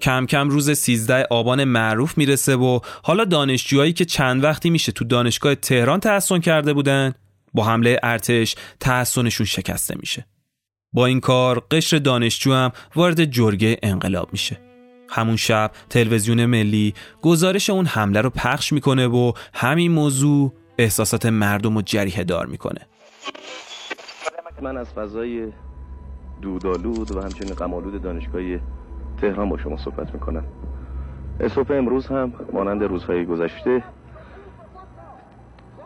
[0.00, 5.04] کم کم روز 13 آبان معروف می‌رسه و حالا دانشجوهایی که چند وقتی میشه تو
[5.04, 7.14] دانشگاه تهران تحسن کرده بودن
[7.54, 10.26] با حمله ارتش تحسنشون شکسته میشه.
[10.92, 14.60] با این کار قشر دانشجو هم وارد جرگه انقلاب میشه.
[15.08, 21.76] همون شب تلویزیون ملی گزارش اون حمله رو پخش می‌کنه و همین موضوع احساسات مردم
[21.76, 22.86] رو جریه دار می‌کنه.
[24.62, 25.52] من از فضای
[26.42, 28.42] دودالود و همچنین قمالود دانشگاه
[29.20, 30.44] تهران با شما صحبت می‌کنم.
[31.48, 33.82] صبح امروز هم مانند روزهای گذشته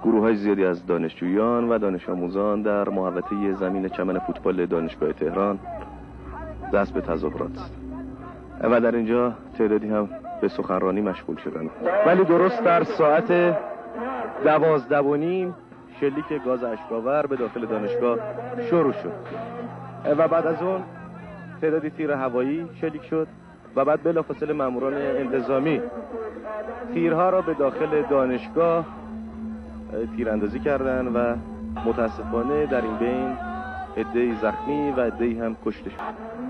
[0.04, 5.58] گروه های زیادی از دانشجویان و دانش آموزان در محوطه زمین چمن فوتبال دانشگاه تهران
[6.72, 7.70] دست به تظاهرات
[8.60, 10.08] و در اینجا تعدادی هم
[10.40, 11.70] به سخنرانی مشغول شدن.
[12.06, 13.56] ولی درست در ساعت
[14.44, 15.54] دوازده و نیم
[16.00, 18.18] شلیک گاز اشکاور به داخل دانشگاه
[18.70, 19.12] شروع شد.
[20.18, 20.82] و بعد از اون
[21.60, 23.26] تعدادی تیر هوایی شلیک شد
[23.76, 25.80] و بعد بلافاصله ماموران انتظامی
[26.94, 28.86] تیرها را به داخل دانشگاه
[30.16, 31.36] تیراندازی کردند و
[31.88, 33.36] متاسفانه در این بین
[33.96, 35.96] عدهای زخمی و عدهای هم کشته شد.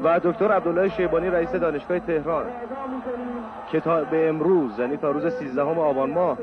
[0.05, 2.45] و دکتر عبدالله شیبانی رئیس دانشگاه تهران
[3.73, 6.39] که تا به امروز یعنی تا روز 13 آبان ماه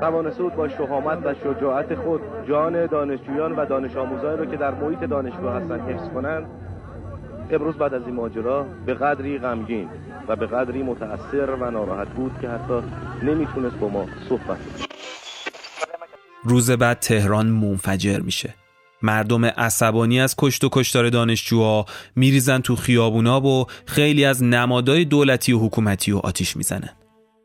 [0.00, 4.74] توانسته بود با شهامت و شجاعت خود جان دانشجویان و دانش آموزانی رو که در
[4.74, 6.46] محیط دانشگاه هستند حفظ کنند
[7.52, 9.88] امروز بعد از این ماجرا به قدری غمگین
[10.28, 12.82] و به قدری متأثر و ناراحت بود که حتی
[13.22, 14.58] نمی‌تونست با ما صحبت
[16.44, 18.54] روز بعد تهران منفجر میشه.
[19.02, 21.86] مردم عصبانی از کشت و کشتار دانشجوها
[22.16, 26.96] میریزن تو خیابونا و خیلی از نمادهای دولتی و حکومتی و آتیش می‌زنن.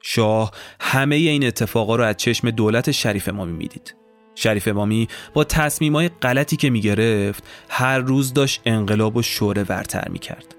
[0.01, 4.05] شاه همه این اتفاقا رو از چشم دولت شریف ما می‌دید
[4.36, 10.55] شریف امامی با تصمیمای غلطی که می‌گرفت هر روز داشت انقلاب و شوره ورتر می‌کرد.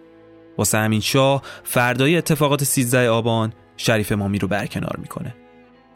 [0.58, 5.34] واسه همین شاه فردای اتفاقات 13 آبان شریف امامی رو برکنار می‌کنه.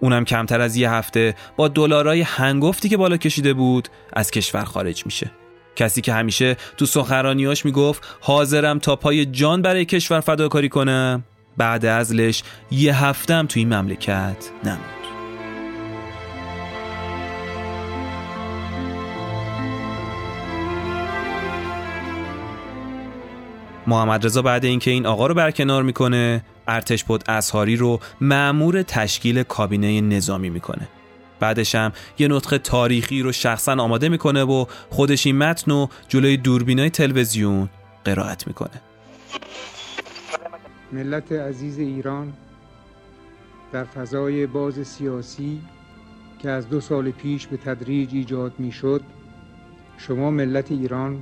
[0.00, 5.06] اونم کمتر از یه هفته با دلارای هنگفتی که بالا کشیده بود از کشور خارج
[5.06, 5.30] میشه.
[5.76, 11.24] کسی که همیشه تو سخنرانیاش می‌گفت حاضرم تا پای جان برای کشور فداکاری کنم.
[11.56, 14.99] بعد ازلش یه هفتم تو این مملکت نمود
[23.90, 29.42] محمد رضا بعد اینکه این آقا رو برکنار می‌کنه ارتش بود اسهاری رو معمور تشکیل
[29.42, 30.88] کابینه نظامی می‌کنه.
[31.40, 36.36] بعدش هم یه نطخ تاریخی رو شخصا آماده می‌کنه و خودش این متن رو جلوی
[36.36, 37.68] دوربینای تلویزیون
[38.04, 38.80] قرائت می‌کنه.
[40.92, 42.32] ملت عزیز ایران
[43.72, 45.60] در فضای باز سیاسی
[46.38, 49.02] که از دو سال پیش به تدریج ایجاد می‌شد
[49.98, 51.20] شما ملت ایران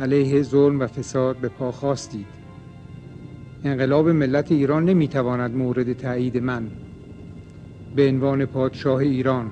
[0.00, 2.26] علیه ظلم و فساد به پا خواستید.
[3.64, 6.70] انقلاب ملت ایران نمی‌تواند مورد تایید من
[7.96, 9.50] به عنوان پادشاه ایران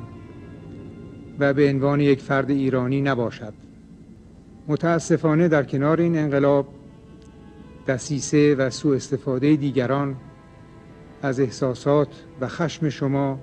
[1.38, 3.54] و به عنوان یک فرد ایرانی نباشد.
[4.68, 6.68] متاسفانه در کنار این انقلاب
[7.86, 10.16] دسیسه و سوء استفاده دیگران
[11.22, 13.38] از احساسات و خشم شما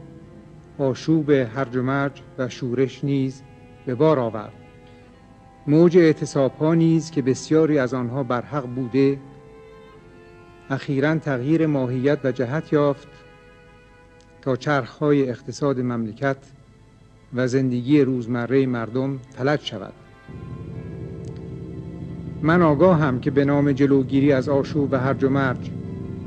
[0.78, 3.41] آشوب هرج و مرج و شورش نیز
[3.86, 4.64] به بار آورد.
[5.68, 9.18] موج اعتصاب ها نیز که بسیاری از آنها برحق بوده
[10.70, 13.07] اخیرا تغییر ماهیت و جهت یافت
[14.41, 16.38] تا چرخهای اقتصاد مملکت
[17.34, 19.93] و زندگی روزمره مردم فلج شود.
[22.41, 25.72] من آگاهم که به نام جلوگیری از آشوب و هرج و مرج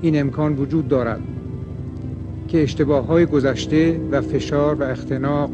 [0.03, 1.21] این امکان وجود دارد
[2.49, 5.51] که اشتباه های گذشته و فشار و اختناق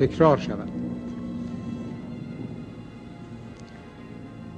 [0.00, 0.71] تکرار شود.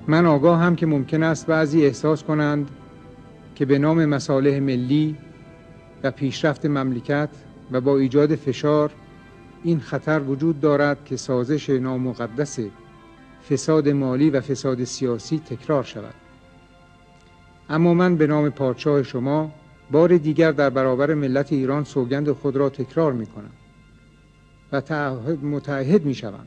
[0.09, 2.70] من آگاهم که ممکن است بعضی احساس کنند
[3.55, 5.16] که به نام مصالح ملی
[6.02, 7.28] و پیشرفت مملکت
[7.72, 8.90] و با ایجاد فشار
[9.62, 12.59] این خطر وجود دارد که سازش نامقدس
[13.50, 16.14] فساد مالی و فساد سیاسی تکرار شود.
[17.68, 19.52] اما من به نام پادشاه شما
[19.90, 23.50] بار دیگر در برابر ملت ایران سوگند خود را تکرار می کنم
[24.72, 24.82] و
[25.42, 26.46] متعهد می شوم.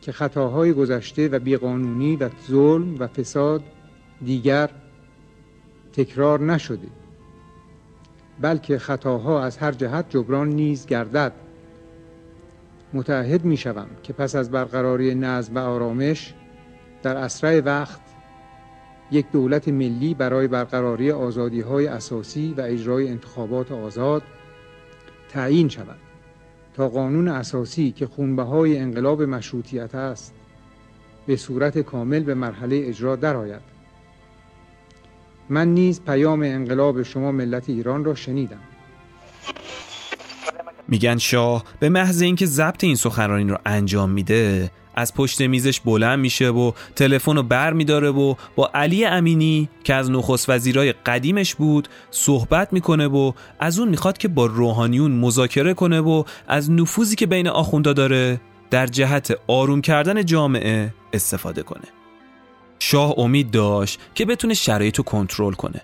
[0.00, 3.62] که خطاهای گذشته و بیقانونی و ظلم و فساد
[4.24, 4.70] دیگر
[5.92, 6.88] تکرار نشده
[8.40, 11.32] بلکه خطاها از هر جهت جبران نیز گردد.
[12.92, 16.34] متعهد می شوم که پس از برقراری نظم و آرامش
[17.02, 18.00] در اسرع وقت
[19.10, 24.22] یک دولت ملی برای برقراری آزادی های اساسی و اجرای انتخابات آزاد
[25.28, 26.09] تعیین شود.
[26.74, 30.34] تا قانون اساسی که خونبه های انقلاب مشروطیت است
[31.26, 33.62] به صورت کامل به مرحله اجرا درآید.
[35.48, 38.60] من نیز پیام انقلاب شما ملت ایران را شنیدم.
[40.88, 44.70] میگن شاه به محض اینکه ضبط این سخنرانی رو انجام میده
[45.00, 49.94] از پشت میزش بلند میشه و تلفن رو بر میداره و با علی امینی که
[49.94, 55.74] از نخست وزیرای قدیمش بود صحبت می‌کنه و از اون می‌خواد که با روحانیون مذاکره
[55.74, 58.40] کنه و از نفوذی که بین آخوندا داره
[58.70, 61.88] در جهت آروم کردن جامعه استفاده کنه.
[62.78, 65.80] شاه امید داشت که بتونه شرایط رو کنترل کنه.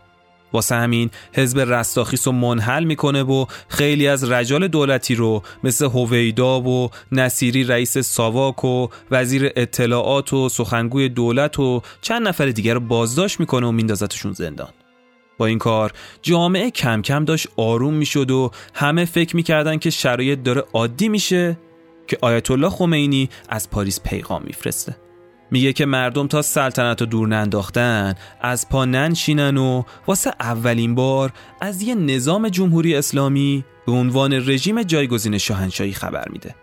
[0.53, 6.61] واسه همین حزب رستاخیس رو منحل می‌کنه و خیلی از رجال دولتی رو مثل هویدا
[6.61, 12.81] و نصیری رئیس ساواک و وزیر اطلاعات و سخنگوی دولت و چند نفر دیگر رو
[12.81, 14.69] بازداشت می‌کنه و میندازتشون زندان.
[15.39, 15.93] با این کار
[16.23, 21.59] جامعه کم کم داشت آروم می‌شد و همه فکر می‌کردن که شرایط داره عادی میشه
[22.07, 24.97] که آیت الله خمینی از پاریس پیغام میفرسته.
[25.51, 31.33] میگه که مردم تا سلطنت رو دور ننداختن از پا ننشینن و واسه اولین بار
[31.61, 36.55] از یه نظام جمهوری اسلامی به عنوان رژیم جایگزین شاهنشاهی خبر میده.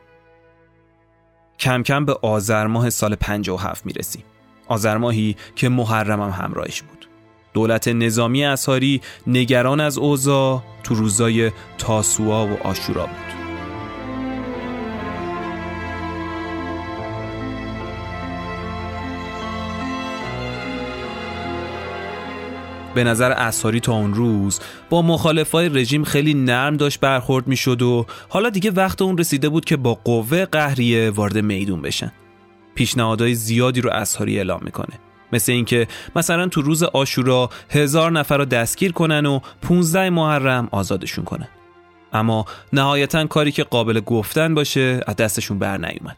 [1.60, 4.24] کم کم به آذر ماه سال 57 می‌رسیم.
[4.68, 7.08] آذر ماهی که محرم هم همراهش بود.
[7.54, 13.43] دولت نظامی اصحاری نگران از اوضاع تو روزای تاسوعا و آشورا بود.
[22.96, 24.60] به نظر اساری تا اون روز.
[24.90, 29.66] با مخالفای رژیم خیلی نرم داشت برخورد می‌شد و حالا دیگه وقت اون رسیده بود
[29.66, 32.12] که با قوه قهریه وارد میدون بشن.
[32.76, 35.00] پیشنهادهای زیادی رو اساری اعلام می‌کنه.
[35.34, 41.26] مثل اینکه مثلا تو روز آشورا هزار نفر رو دستگیر کنن و 15 محرم آزادشون
[41.26, 41.48] کنن.
[42.14, 46.18] اما نهایتا کاری که قابل گفتن باشه از دستشون بر نیومد.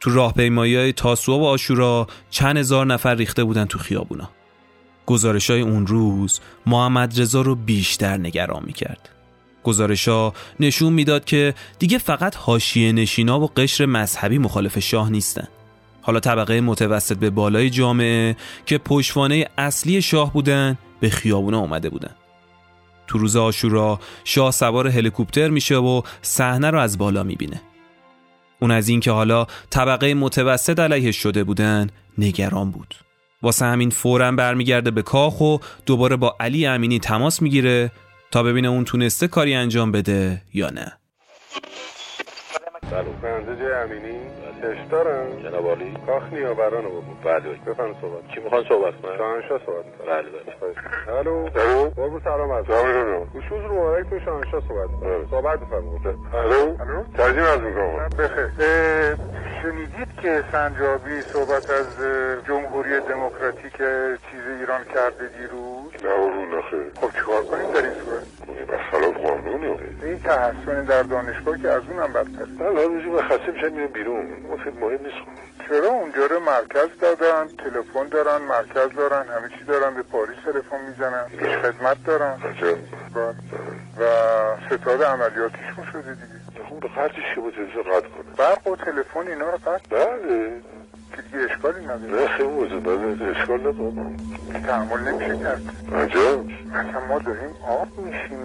[0.00, 4.30] تو راهپیمایی های تاسوعا و آشورا چند هزار نفر ریخته بودن تو خیابونا.
[5.06, 9.08] گزارش های اون روز محمد رضا رو بیشتر نگران می کرد.
[9.64, 15.48] گزارش ها نشون می‌داد که دیگه فقط حاشیه نشینا و قشر مذهبی مخالف شاه نیستن.
[16.02, 18.36] حالا طبقه متوسط به بالای جامعه
[18.66, 22.14] که پشتوانه اصلی شاه بودن به خیابونا اومده بودن
[23.06, 27.60] تو روز آشورا شاه سوار هلیکوپتر میشه و صحنه رو از بالا می‌بینه
[28.60, 32.94] اون از این که حالا طبقه متوسط علیه شده بودن نگران بود
[33.44, 37.90] واسه همین فورا برمیگرده به کاخ و دوباره با علی امینی تماس می‌گیره
[38.30, 40.92] تا ببینه اون تونسته کاری انجام بده یا نه.
[42.90, 44.43] بله امینی.
[44.70, 45.96] اش دارم جناب عالی.
[46.06, 48.28] کاخ نیاوران رو بله بفرم صحبت.
[48.34, 51.18] کی می‌خوان صحبت کنن؟ شاهنشاه صحبت بله بله.
[51.18, 51.48] الو.
[51.56, 51.90] الو.
[51.90, 55.26] قربون سلام از سلام گوشوز رو مبارک تو شاهنشاه صحبت بله.
[55.30, 56.76] صحبت بفرمایید الو.
[56.80, 57.04] الو.
[57.16, 58.08] ترجمه از می‌کنم.
[58.18, 58.50] بخیر.
[59.62, 61.86] شنیدید که سنجابی صحبت از
[62.48, 63.76] جمهوری دموکراتیک
[64.30, 70.18] چیز ایران کرده دیروز؟ رو نخیر خب چیکار کنیم در این صورت؟ خلاف قانونه این
[70.18, 72.64] تحسن در دانشگاه که از اونم بدتر.
[72.64, 74.26] نه لازم خسته میشن میرم بیرون.
[74.52, 75.44] مفید مهم نیست.
[75.68, 80.84] چرا؟ اونجا رو مرکز دادن تلفن دارن مرکز دارن همه چی دارن به پاریس تلفن
[80.88, 82.36] می‌زنن پیش خدمت دارن.
[83.14, 83.34] بله.
[83.98, 84.06] و
[84.66, 86.68] ستاد عملیاتیشون شده دیگه.
[86.70, 87.48] خب به خرجش که با
[87.82, 90.52] قطع کنه؟ برق و تلفن اینا رو قطع بله.
[91.16, 93.92] که دیگه اشکالی نداره نه خیلی موضوع نداره اشکال نداره
[94.66, 95.62] تحمل نمیشه کرد
[95.94, 98.38] عجب مثلا ما داریم آب میشیم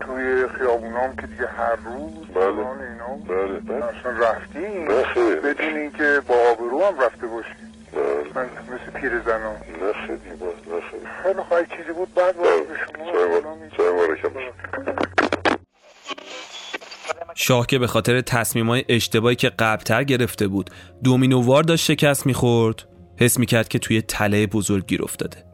[0.00, 4.88] توی خیابونام که دیگه هر روز بله اینا بله بله اصلا رفتیم
[5.44, 7.72] بدون اینکه با آبرو هم رفته باشیم
[8.34, 12.74] بله مثل پیر زنان نه خیلی نه خیلی خیلی خواهی چیزی بود بعد باید به
[12.76, 13.12] شما
[17.42, 20.70] شاه که به خاطر تصمیمای اشتباهی که قبلتر گرفته بود
[21.04, 25.44] دومینووار داشت شکست می‌خورد حس می‌کرد که توی تله بزرگ گیر افتاده.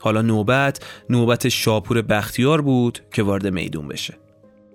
[0.00, 4.14] حالا نوبت نوبت شاپور بختیار بود که وارد میدون بشه.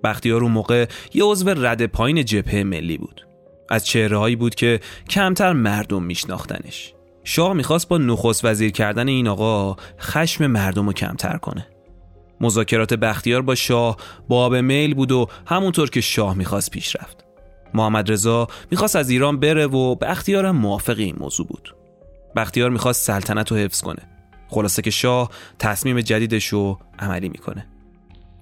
[0.04, 3.26] بختیار اون موقع یه عضو رد پایین جبهه ملی بود.
[3.70, 6.94] از چهرههایی بود که کمتر مردم میشناختنش.
[7.24, 11.66] شاه می‌خواست با نخست وزیر کردن این آقا خشم مردم رو کمتر کنه.
[12.40, 13.96] مذاکرات بختیار با شاه
[14.28, 17.24] باب میل بود و همونطور که شاه می‌خواست پیش رفت.
[17.74, 21.74] محمد رضا می‌خواست از ایران بره و بختیار هم موافق این موضوع بود.
[22.36, 24.02] بختیار می‌خواست سلطنت رو حفظ کنه.
[24.48, 27.66] خلاصه که شاه تصمیم جدیدش رو عملی می‌کنه.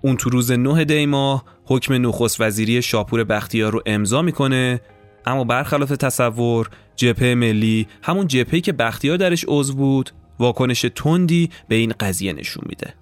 [0.03, 4.81] اون تو روز 9 دی ماه حکم نخست وزیری شاپور بختیار رو امضا می‌کنه
[5.27, 11.75] اما برخلاف تصور جبهه ملی همون جبهه‌ای که بختیار درش عضو بود واکنش تندی به
[11.75, 12.95] این قضیه نشون میده.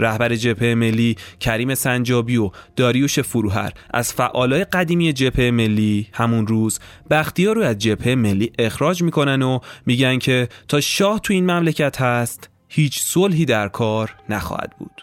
[0.00, 6.80] رهبر جبهه ملی کریم سنجابی و داریوش فروهر از فعالای قدیمی جبهه ملی همون روز
[7.10, 12.00] بختیار رو از جبهه ملی اخراج می‌کنن و میگن که تا شاه تو این مملکت
[12.00, 15.02] هست هیچ صلحی در کار نخواهد بود.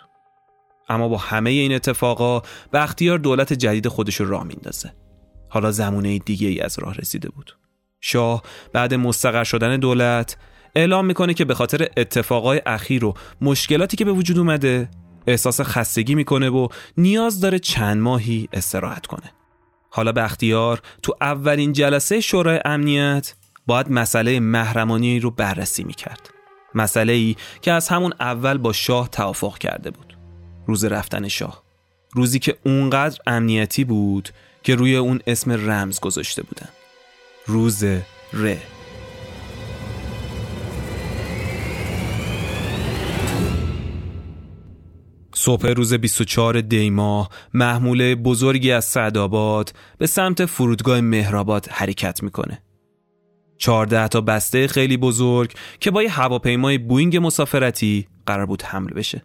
[0.89, 2.41] اما با همه این اتفاقا
[2.73, 4.93] بختیار دولت جدید خودش رو راه میندازه
[5.49, 7.57] حالا زمونه دیگه ای از راه رسیده بود.
[8.01, 8.43] شاه
[8.73, 10.37] بعد مستقر شدن دولت
[10.78, 14.89] اعلام می‌کنه که به خاطر اتفاقای اخیر و مشکلاتی که به وجود اومده
[15.28, 16.67] احساس خستگی می‌کنه و
[16.97, 19.32] نیاز داره چند ماهی استراحت کنه.
[19.89, 23.34] حالا به اختیار تو اولین جلسه شورای امنیت
[23.67, 26.30] باید مسئله محرمانی رو بررسی می‌کرد.
[26.75, 30.17] مسئله ای که از همون اول با شاه توافق کرده بود.
[30.67, 31.63] روز رفتن شاه.
[32.13, 34.30] روزی که اونقدر امنیتی بود
[34.63, 36.69] که روی اون اسم رمز گذاشته بودن.
[37.47, 37.84] روز
[38.34, 38.76] ره.
[45.47, 52.63] صبح روز 24 دیما محموله بزرگی از سعدآباد به سمت فرودگاه مهرآباد حرکت می‌کنه.
[53.57, 59.23] 14 تا بسته خیلی بزرگ که با یه هواپیمای بوینگ مسافرتی قرار بود حمل بشه.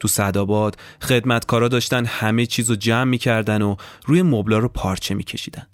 [0.00, 5.66] تو سعدآباد خدمتکارا داشتن همه چیز رو جمع می‌کردن و روی مبلا رو پارچه میکشیدن.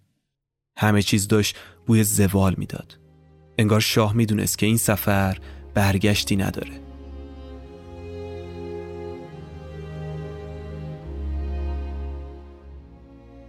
[0.78, 1.57] همه چیز داشت
[1.87, 2.99] بوی زوال می‌داد.
[3.59, 5.39] انگار شاه می‌دونست که این سفر
[5.74, 6.84] برگشتی نداره.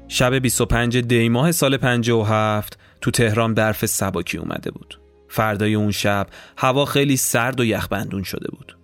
[0.07, 4.99] شب 25 دی ماه سال 57 تو تهران برف سباکی اومده بود.
[5.29, 6.27] فردای اون شب
[6.57, 8.77] هوا خیلی سرد و یخبندون شده بود.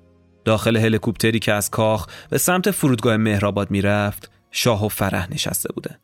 [0.45, 5.95] داخل هلیکوپتری که از کاخ به سمت فرودگاه مهرآباد می‌رفت شاه و فرح نشسته بودن.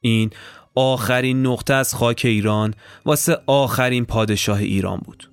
[0.00, 0.30] این
[0.74, 2.74] آخرین نقطه از خاک ایران
[3.04, 5.30] واسه آخرین پادشاه ایران بود.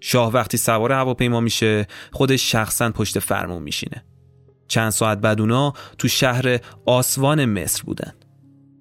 [0.00, 4.04] شاه وقتی سوار هواپیما میشه خودش شخصا پشت فرمون میشینه.
[4.68, 8.12] چند ساعت بعد اونا تو شهر آسوان مصر بودن.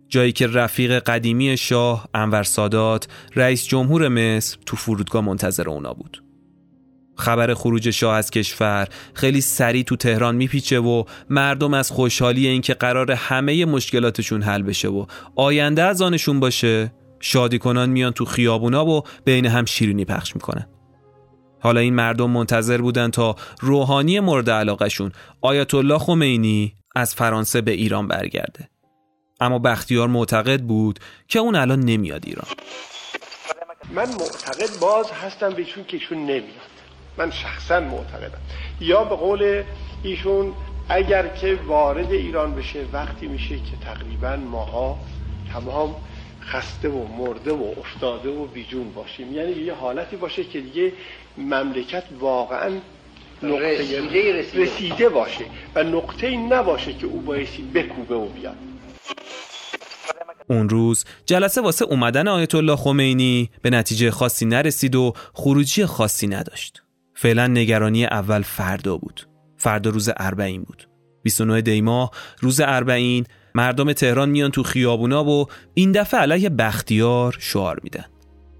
[0.09, 6.23] جایی که رفیق قدیمی شاه انور سادات رئیس جمهور مصر تو فرودگاه منتظر اونا بود.
[7.17, 12.73] خبر خروج شاه از کشور خیلی سریع تو تهران میپیچه و مردم از خوشحالی اینکه
[12.73, 15.05] قرار همه مشکلاتشون حل بشه و
[15.35, 20.67] آینده از آنشون باشه شادی کنان میان تو خیابونا و بین هم شیرینی پخش می‌کنن.
[21.59, 27.71] حالا این مردم منتظر بودن تا روحانی مورد علاقشون آیت الله خمینی از فرانسه به
[27.71, 28.69] ایران برگرده.
[29.39, 32.47] اما بختیار معتقد بود که اون الان نمیاد ایران.
[33.91, 36.71] من معتقد باز هستم به ایشون که ایشون نمیاد.
[37.17, 38.41] من شخصا معتقدم.
[38.81, 39.63] یا به قول
[40.03, 40.53] ایشون
[40.89, 44.97] اگر که وارد ایران بشه وقتی میشه که تقریبا ماها
[45.53, 45.95] تمام
[46.41, 49.33] خسته و مرده و افتاده و بیجون باشیم.
[49.33, 50.91] یعنی یه حالتی باشه که دیگه
[51.37, 52.71] مملکت واقعا
[53.43, 55.09] نقطه رسیده.
[55.09, 58.57] باشه و نقطه نباشه که او بایستی بکوبه و بیاد.
[60.49, 66.27] اون روز جلسه واسه اومدن آیت الله خمینی به نتیجه خاصی نرسید و خروجی خاصی
[66.27, 66.83] نداشت.
[67.15, 69.27] فعلا نگرانی اول فردا بود.
[69.57, 70.87] فردا روز اربعین بود.
[71.23, 77.79] 29 دیما روز اربعین مردم تهران میان تو خیابونا و این دفعه علیه بختیار شعار
[77.83, 78.05] میدن.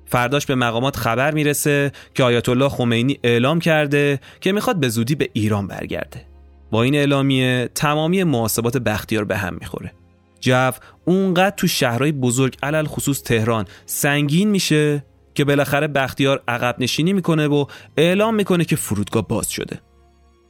[0.06, 5.16] فرداش به مقامات خبر می‌رسه که آیت الله خمینی اعلام کرده که می‌خواد به زودی
[5.16, 6.26] به ایران برگرده.
[6.72, 9.92] با این اعلامیه تمامی محاسبات بختیار به هم می‌خوره.
[10.40, 10.72] جو
[11.06, 17.48] اونقدر تو شهرهای بزرگ علل خصوص تهران سنگین میشه که بالاخره بختیار عقب نشینی می‌کنه
[17.48, 17.66] و
[17.98, 19.80] اعلام می‌کنه که فرودگاه باز شده.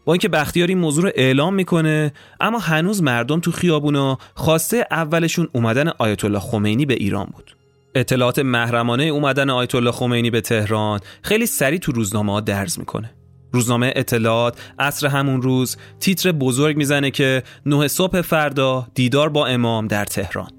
[0.06, 5.50] با اینکه بختیار این موضوع رو اعلام می‌کنه اما هنوز مردم تو خیابونا خواسته اولشون
[5.54, 7.56] اومدن آیت الله خمینی به ایران بود.
[7.96, 13.14] اطلاعات محرمانه اومدن آیت الله خمینی به تهران خیلی سریع تو روزنامه ها درز می‌کنه.
[13.52, 19.88] روزنامه اطلاعات عصر همون روز تیتر بزرگ می‌زنه که نه صبح فردا دیدار با امام
[19.88, 20.50] در تهران.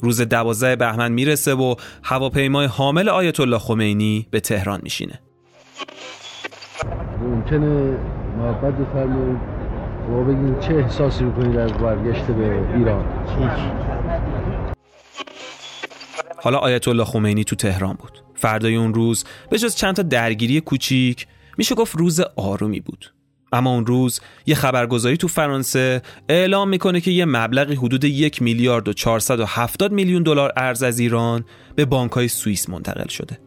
[0.00, 5.20] روز دوازده بهمن می‌رسه و هواپیمای حامل آیت الله خمینی به تهران میشینه.
[7.20, 7.98] ممکنه
[8.38, 9.38] محبت بفرمایید
[10.10, 13.04] و بگید چه احساسی می‌کنید از برگشت به ایران؟
[16.42, 18.22] حالا آیت الله خمینی تو تهران بود.
[18.34, 21.26] فردای اون روز به جز چند تا درگیری کوچیک
[21.58, 23.12] میشه گفت روز آرومی بود
[23.52, 28.88] اما اون روز یه خبرگزاری تو فرانسه اعلام می‌کنه که یه مبلغی حدود یک میلیارد
[28.88, 31.44] و 470 میلیون دلار ارز از ایران
[31.76, 33.38] به بانکهای سوئیس منتقل شده.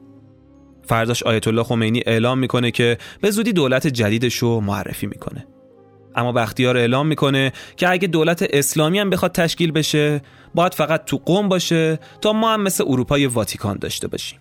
[0.85, 5.47] فرداش آیت الله خمینی اعلام می‌کنه که به زودی دولت جدیدش رو معرفی می‌کنه.
[6.15, 10.21] اما بختیار اعلام می‌کنه که اگه دولت اسلامی هم بخواد تشکیل بشه
[10.55, 14.39] باید فقط تو قوم باشه تا ما هم مثل اروپای واتیکان داشته باشیم.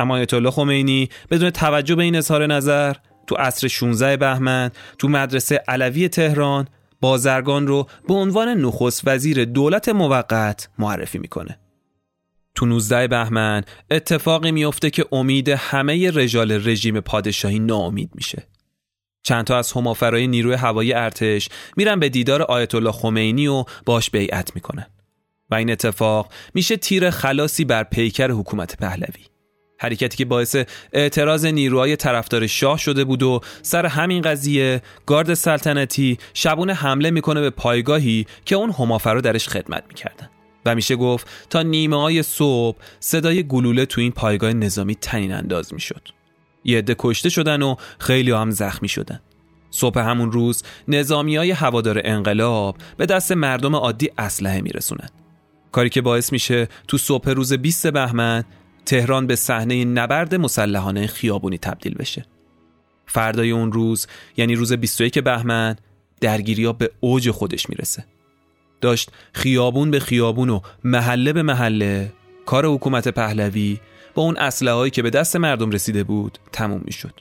[0.00, 2.94] اما آیت الله خمینی بدون توجه به این اظهار نظر
[3.26, 6.68] تو عصر 16 بهمن تو مدرسه علوی تهران
[7.00, 11.58] بازرگان رو به عنوان نخست وزیر دولت موقت معرفی می‌کنه.
[12.54, 18.46] تو 19 بهمن اتفاقی میفته که امید همه رجال رژیم پادشاهی ناامید میشه.
[19.22, 24.10] چند تا از همافرای نیروی هوایی ارتش میرن به دیدار آیت الله خمینی و باش
[24.10, 24.86] بیعت می‌کنن.
[25.50, 29.29] و این اتفاق میشه تیر خلاصی بر پیکر حکومت پهلوی.
[29.80, 30.56] حرکتی که باعث
[30.92, 37.40] اعتراض نیروهای طرفدار شاه شده بود و سر همین قضیه گارد سلطنتی شبونه حمله می‌کنه
[37.40, 40.30] به پایگاهی که اون همافرا درش خدمت می‌کردن.
[40.66, 45.74] و میشه گفت تا نیمه های صبح صدای گلوله تو این پایگاه نظامی تنین انداز
[45.74, 46.08] می‌شد.
[46.64, 49.20] یه عده کشته شدن و خیلی هم زخمی شدن.
[49.70, 55.08] صبح همون روز نظامی های هوادار انقلاب به دست مردم عادی اسلحه میرسونن.
[55.72, 58.44] کاری که باعث میشه تو صبح روز 20 بهمن
[58.86, 62.24] تهران به صحنه نبرد مسلحانه خیابونی تبدیل بشه.
[63.06, 64.06] فردای اون روز
[64.36, 65.76] یعنی روز 21 بهمن
[66.20, 68.04] درگیری ها به اوج خودش می‌رسه.
[68.80, 72.12] داشت خیابون به خیابون و محله به محله
[72.46, 73.80] کار حکومت پهلوی
[74.14, 77.20] با اون اسلحه هایی که به دست مردم رسیده بود تموم می‌شد.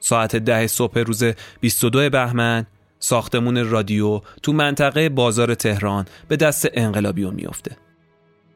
[0.00, 1.24] ساعت ده صبح روز
[1.60, 2.66] 22 بهمن
[2.98, 7.76] ساختمون رادیو تو منطقه بازار تهران به دست انقلابیون میافته.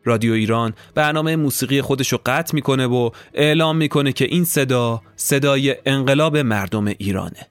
[0.04, 5.76] رادیو ایران برنامه موسیقی خودش رو قطع می‌کنه و اعلام می‌کنه که این صدا صدای
[5.86, 7.46] انقلاب مردم ایرانه.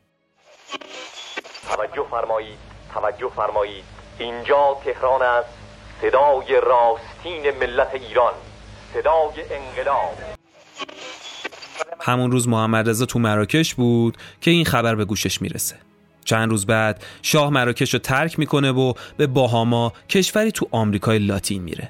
[1.70, 2.58] توجه فرمایید
[2.94, 3.84] توجه فرمایید.
[4.20, 5.50] اینجا تهران است.
[6.02, 8.34] صدای راستین ملت ایران.
[8.94, 10.18] صدای انقلاب.
[12.02, 15.76] همون روز محمد رضا تو مراکش بود که این خبر به گوشش می‌رسه.
[16.26, 21.62] چند روز بعد شاه مراکش رو ترک می‌کنه و به باهاما کشوری تو آمریکای لاتین
[21.64, 21.90] میره.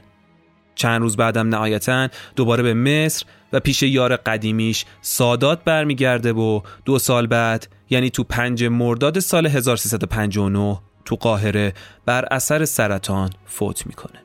[0.80, 7.00] چند روز بعدم نهایتا دوباره به مصر و پیش یار قدیمیش سادات برمیگرده و دو
[7.00, 11.74] سال بعد یعنی تو پنج مرداد سال 1359 تو قاهره
[12.06, 14.20] بر اثر سرطان فوت می‌کنه.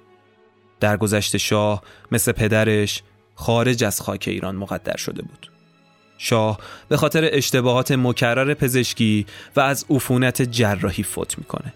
[0.80, 1.82] در گذشته شاه
[2.12, 3.02] مثل پدرش
[3.34, 5.50] خارج از خاک ایران مقدر شده بود.
[6.18, 9.26] شاه به خاطر اشتباهات مکرر پزشکی
[9.56, 11.72] و از عفونت جراحی فوت می‌کنه.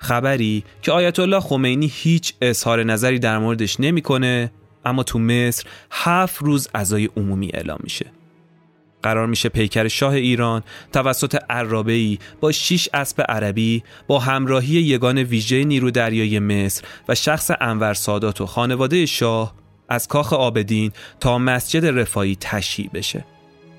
[0.00, 4.52] خبری که آیت الله خمینی هیچ اظهار نظری در موردش نمی‌کنه
[4.84, 8.06] اما تو مصر هفت روز عزای عمومی اعلام میشه.
[9.02, 15.64] قرار میشه پیکر شاه ایران توسط عرابه‌ای با شیش اسب عربی با همراهی یگان ویژه
[15.64, 19.54] نیرو دریای مصر و شخص انور سادات و خانواده شاه
[19.88, 23.24] از کاخ آبدین تا مسجد رفایی تشییع بشه.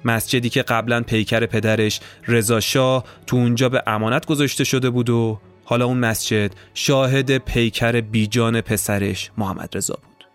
[0.06, 5.40] مسجدی که قبلا پیکر پدرش رضا شاه تو اونجا به امانت گذاشته شده بود و
[5.72, 10.28] حالا اون مسجد شاهد پیکر بیجان پسرش محمد رضا بود.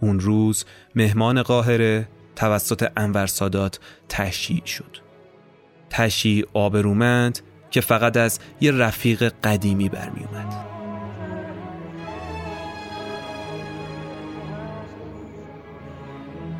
[0.00, 4.96] اون روز مهمان قاهره توسط انور سادات تشییع شد.
[5.90, 7.38] تشییع آبرومند
[7.70, 10.66] که فقط از یه رفیق قدیمی برمی اومد.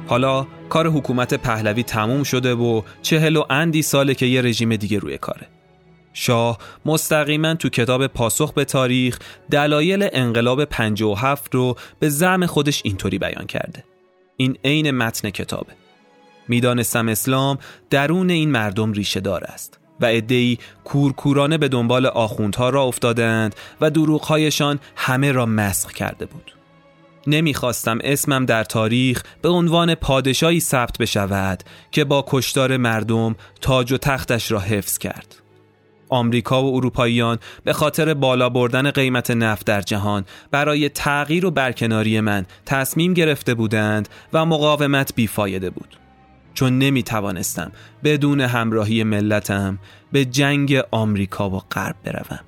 [0.07, 4.99] حالا کار حکومت پهلوی تموم شده و چهل و اندی ساله که یه رژیم دیگه
[4.99, 5.52] روی کاره.
[6.13, 9.19] شاه مستقیما تو کتاب پاسخ به تاریخ
[9.51, 13.85] دلایل انقلاب 57 رو به زعم خودش اینطوری بیان کرده.
[14.37, 15.73] این عین متن کتابه.
[16.49, 17.59] می‌دانستم اسلام
[17.91, 23.91] درون این مردم ریشه دار است و ادهی کورکورانه به دنبال آخوندها را افتادند و
[23.91, 26.53] دروغهایشان همه را مسخ کرده بود.
[27.27, 33.99] نمی‌خواستم اسمم در تاریخ به عنوان پادشاهی ثبت بشود که با کشتار مردم تاج و
[33.99, 35.42] تختش را حفظ کرد.
[36.13, 42.21] آمریکا و اروپاییان به خاطر بالا بردن قیمت نفت در جهان برای تغییر و برکناری
[42.21, 45.97] من تصمیم گرفته بودند و مقاومت بیفایده بود.
[46.55, 47.73] چون نمی توانستم
[48.05, 49.79] بدون همراهی ملتم
[50.13, 52.41] به جنگ آمریکا و غرب بروم.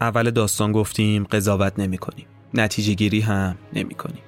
[0.00, 4.22] اول داستان گفتیم قضاوت نمی کنیم نتیجه گیری هم نمی کنیم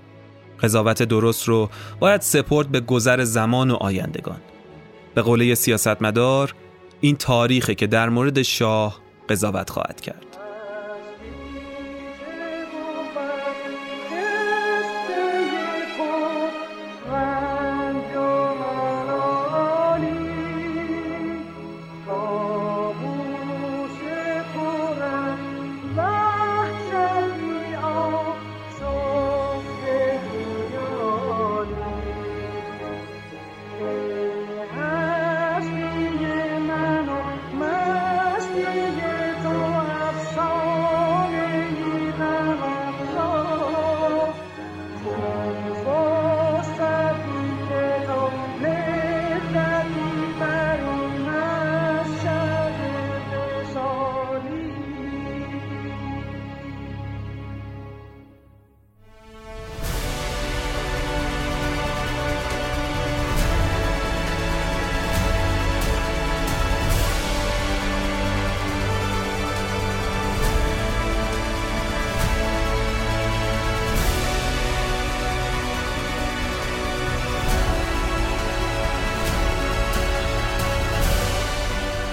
[0.61, 1.71] قضاوت درست رو
[2.01, 4.41] باید سپورت به گذر زمان و آیندگان.
[5.15, 6.55] به قوله سیاستمدار
[7.01, 10.36] این تاریخه که در مورد شاه قضاوت خواهد کرد.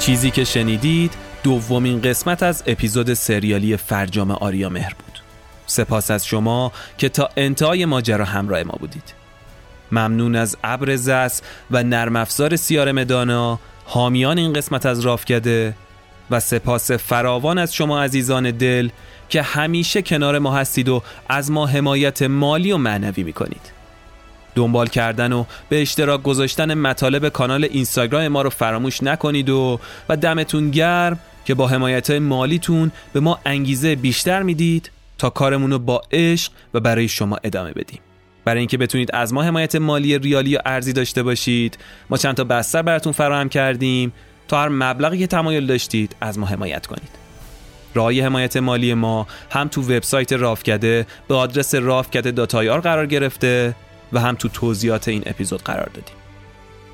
[0.05, 5.19] چیزی که شنیدید دومین قسمت از اپیزود سریالی فرجام آریا مهر بود.
[5.65, 9.13] سپاس از شما که تا انتهای ماجرا همراه ما بودید.
[9.91, 11.41] ممنون از ابر زس
[11.71, 15.73] و نرم افزار سیار مدانا حامیان این قسمت از رافکده
[16.31, 18.89] و سپاس فراوان از شما عزیزان دل
[19.29, 23.82] که همیشه کنار ما هستید و از ما حمایت مالی و معنوی می‌کنید.
[24.55, 29.79] دنبال کردن و به اشتراک گذاشتن مطالب کانال اینستاگرام ما رو فراموش نکنید و
[30.09, 35.79] و دمتون گرم که با حمایت مالیتون به ما انگیزه بیشتر می‌دید تا کارمون رو
[35.79, 37.99] با عشق و برای شما ادامه بدیم.
[38.45, 41.77] برای اینکه بتونید از ما حمایت مالی ریالی یا ارزی داشته باشید
[42.09, 44.13] ما چند تا بستر براتون فراهم کردیم.
[44.47, 47.09] تا هر مبلغی که تمایل داشتید از ما حمایت کنید.
[47.93, 52.45] راه حمایت مالی ما هم تو وبسایت رافکده به آدرس رافکده
[52.81, 53.75] قرار گرفته.
[54.13, 56.15] و هم تو توضیحات این اپیزود قرار دادیم.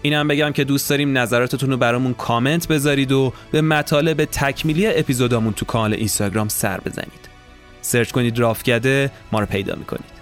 [0.01, 5.53] اینم بگم که دوست داریم نظراتتون رو برامون کامنت بذارید و به مطالب تکمیلی اپیزودامون
[5.53, 7.29] تو کانال اینستاگرام سر بزنید.
[7.81, 10.19] سرچ کنید رافکده ما رو پیدا می‌کنید.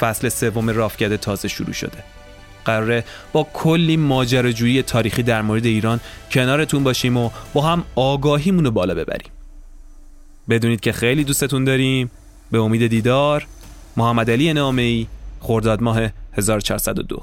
[0.00, 2.04] فصل سوم رافکده تازه شروع شده.
[2.64, 6.00] قراره با کلی ماجراجویی تاریخی در مورد ایران
[6.30, 9.30] کنارتون باشیم و با هم آگاهیمون رو بالا ببریم.
[10.48, 12.10] بدونید که خیلی دوستتون داریم.
[12.50, 13.46] به امید دیدار
[13.96, 15.06] محمد علی نامی
[15.44, 17.22] خرداد ماه 1402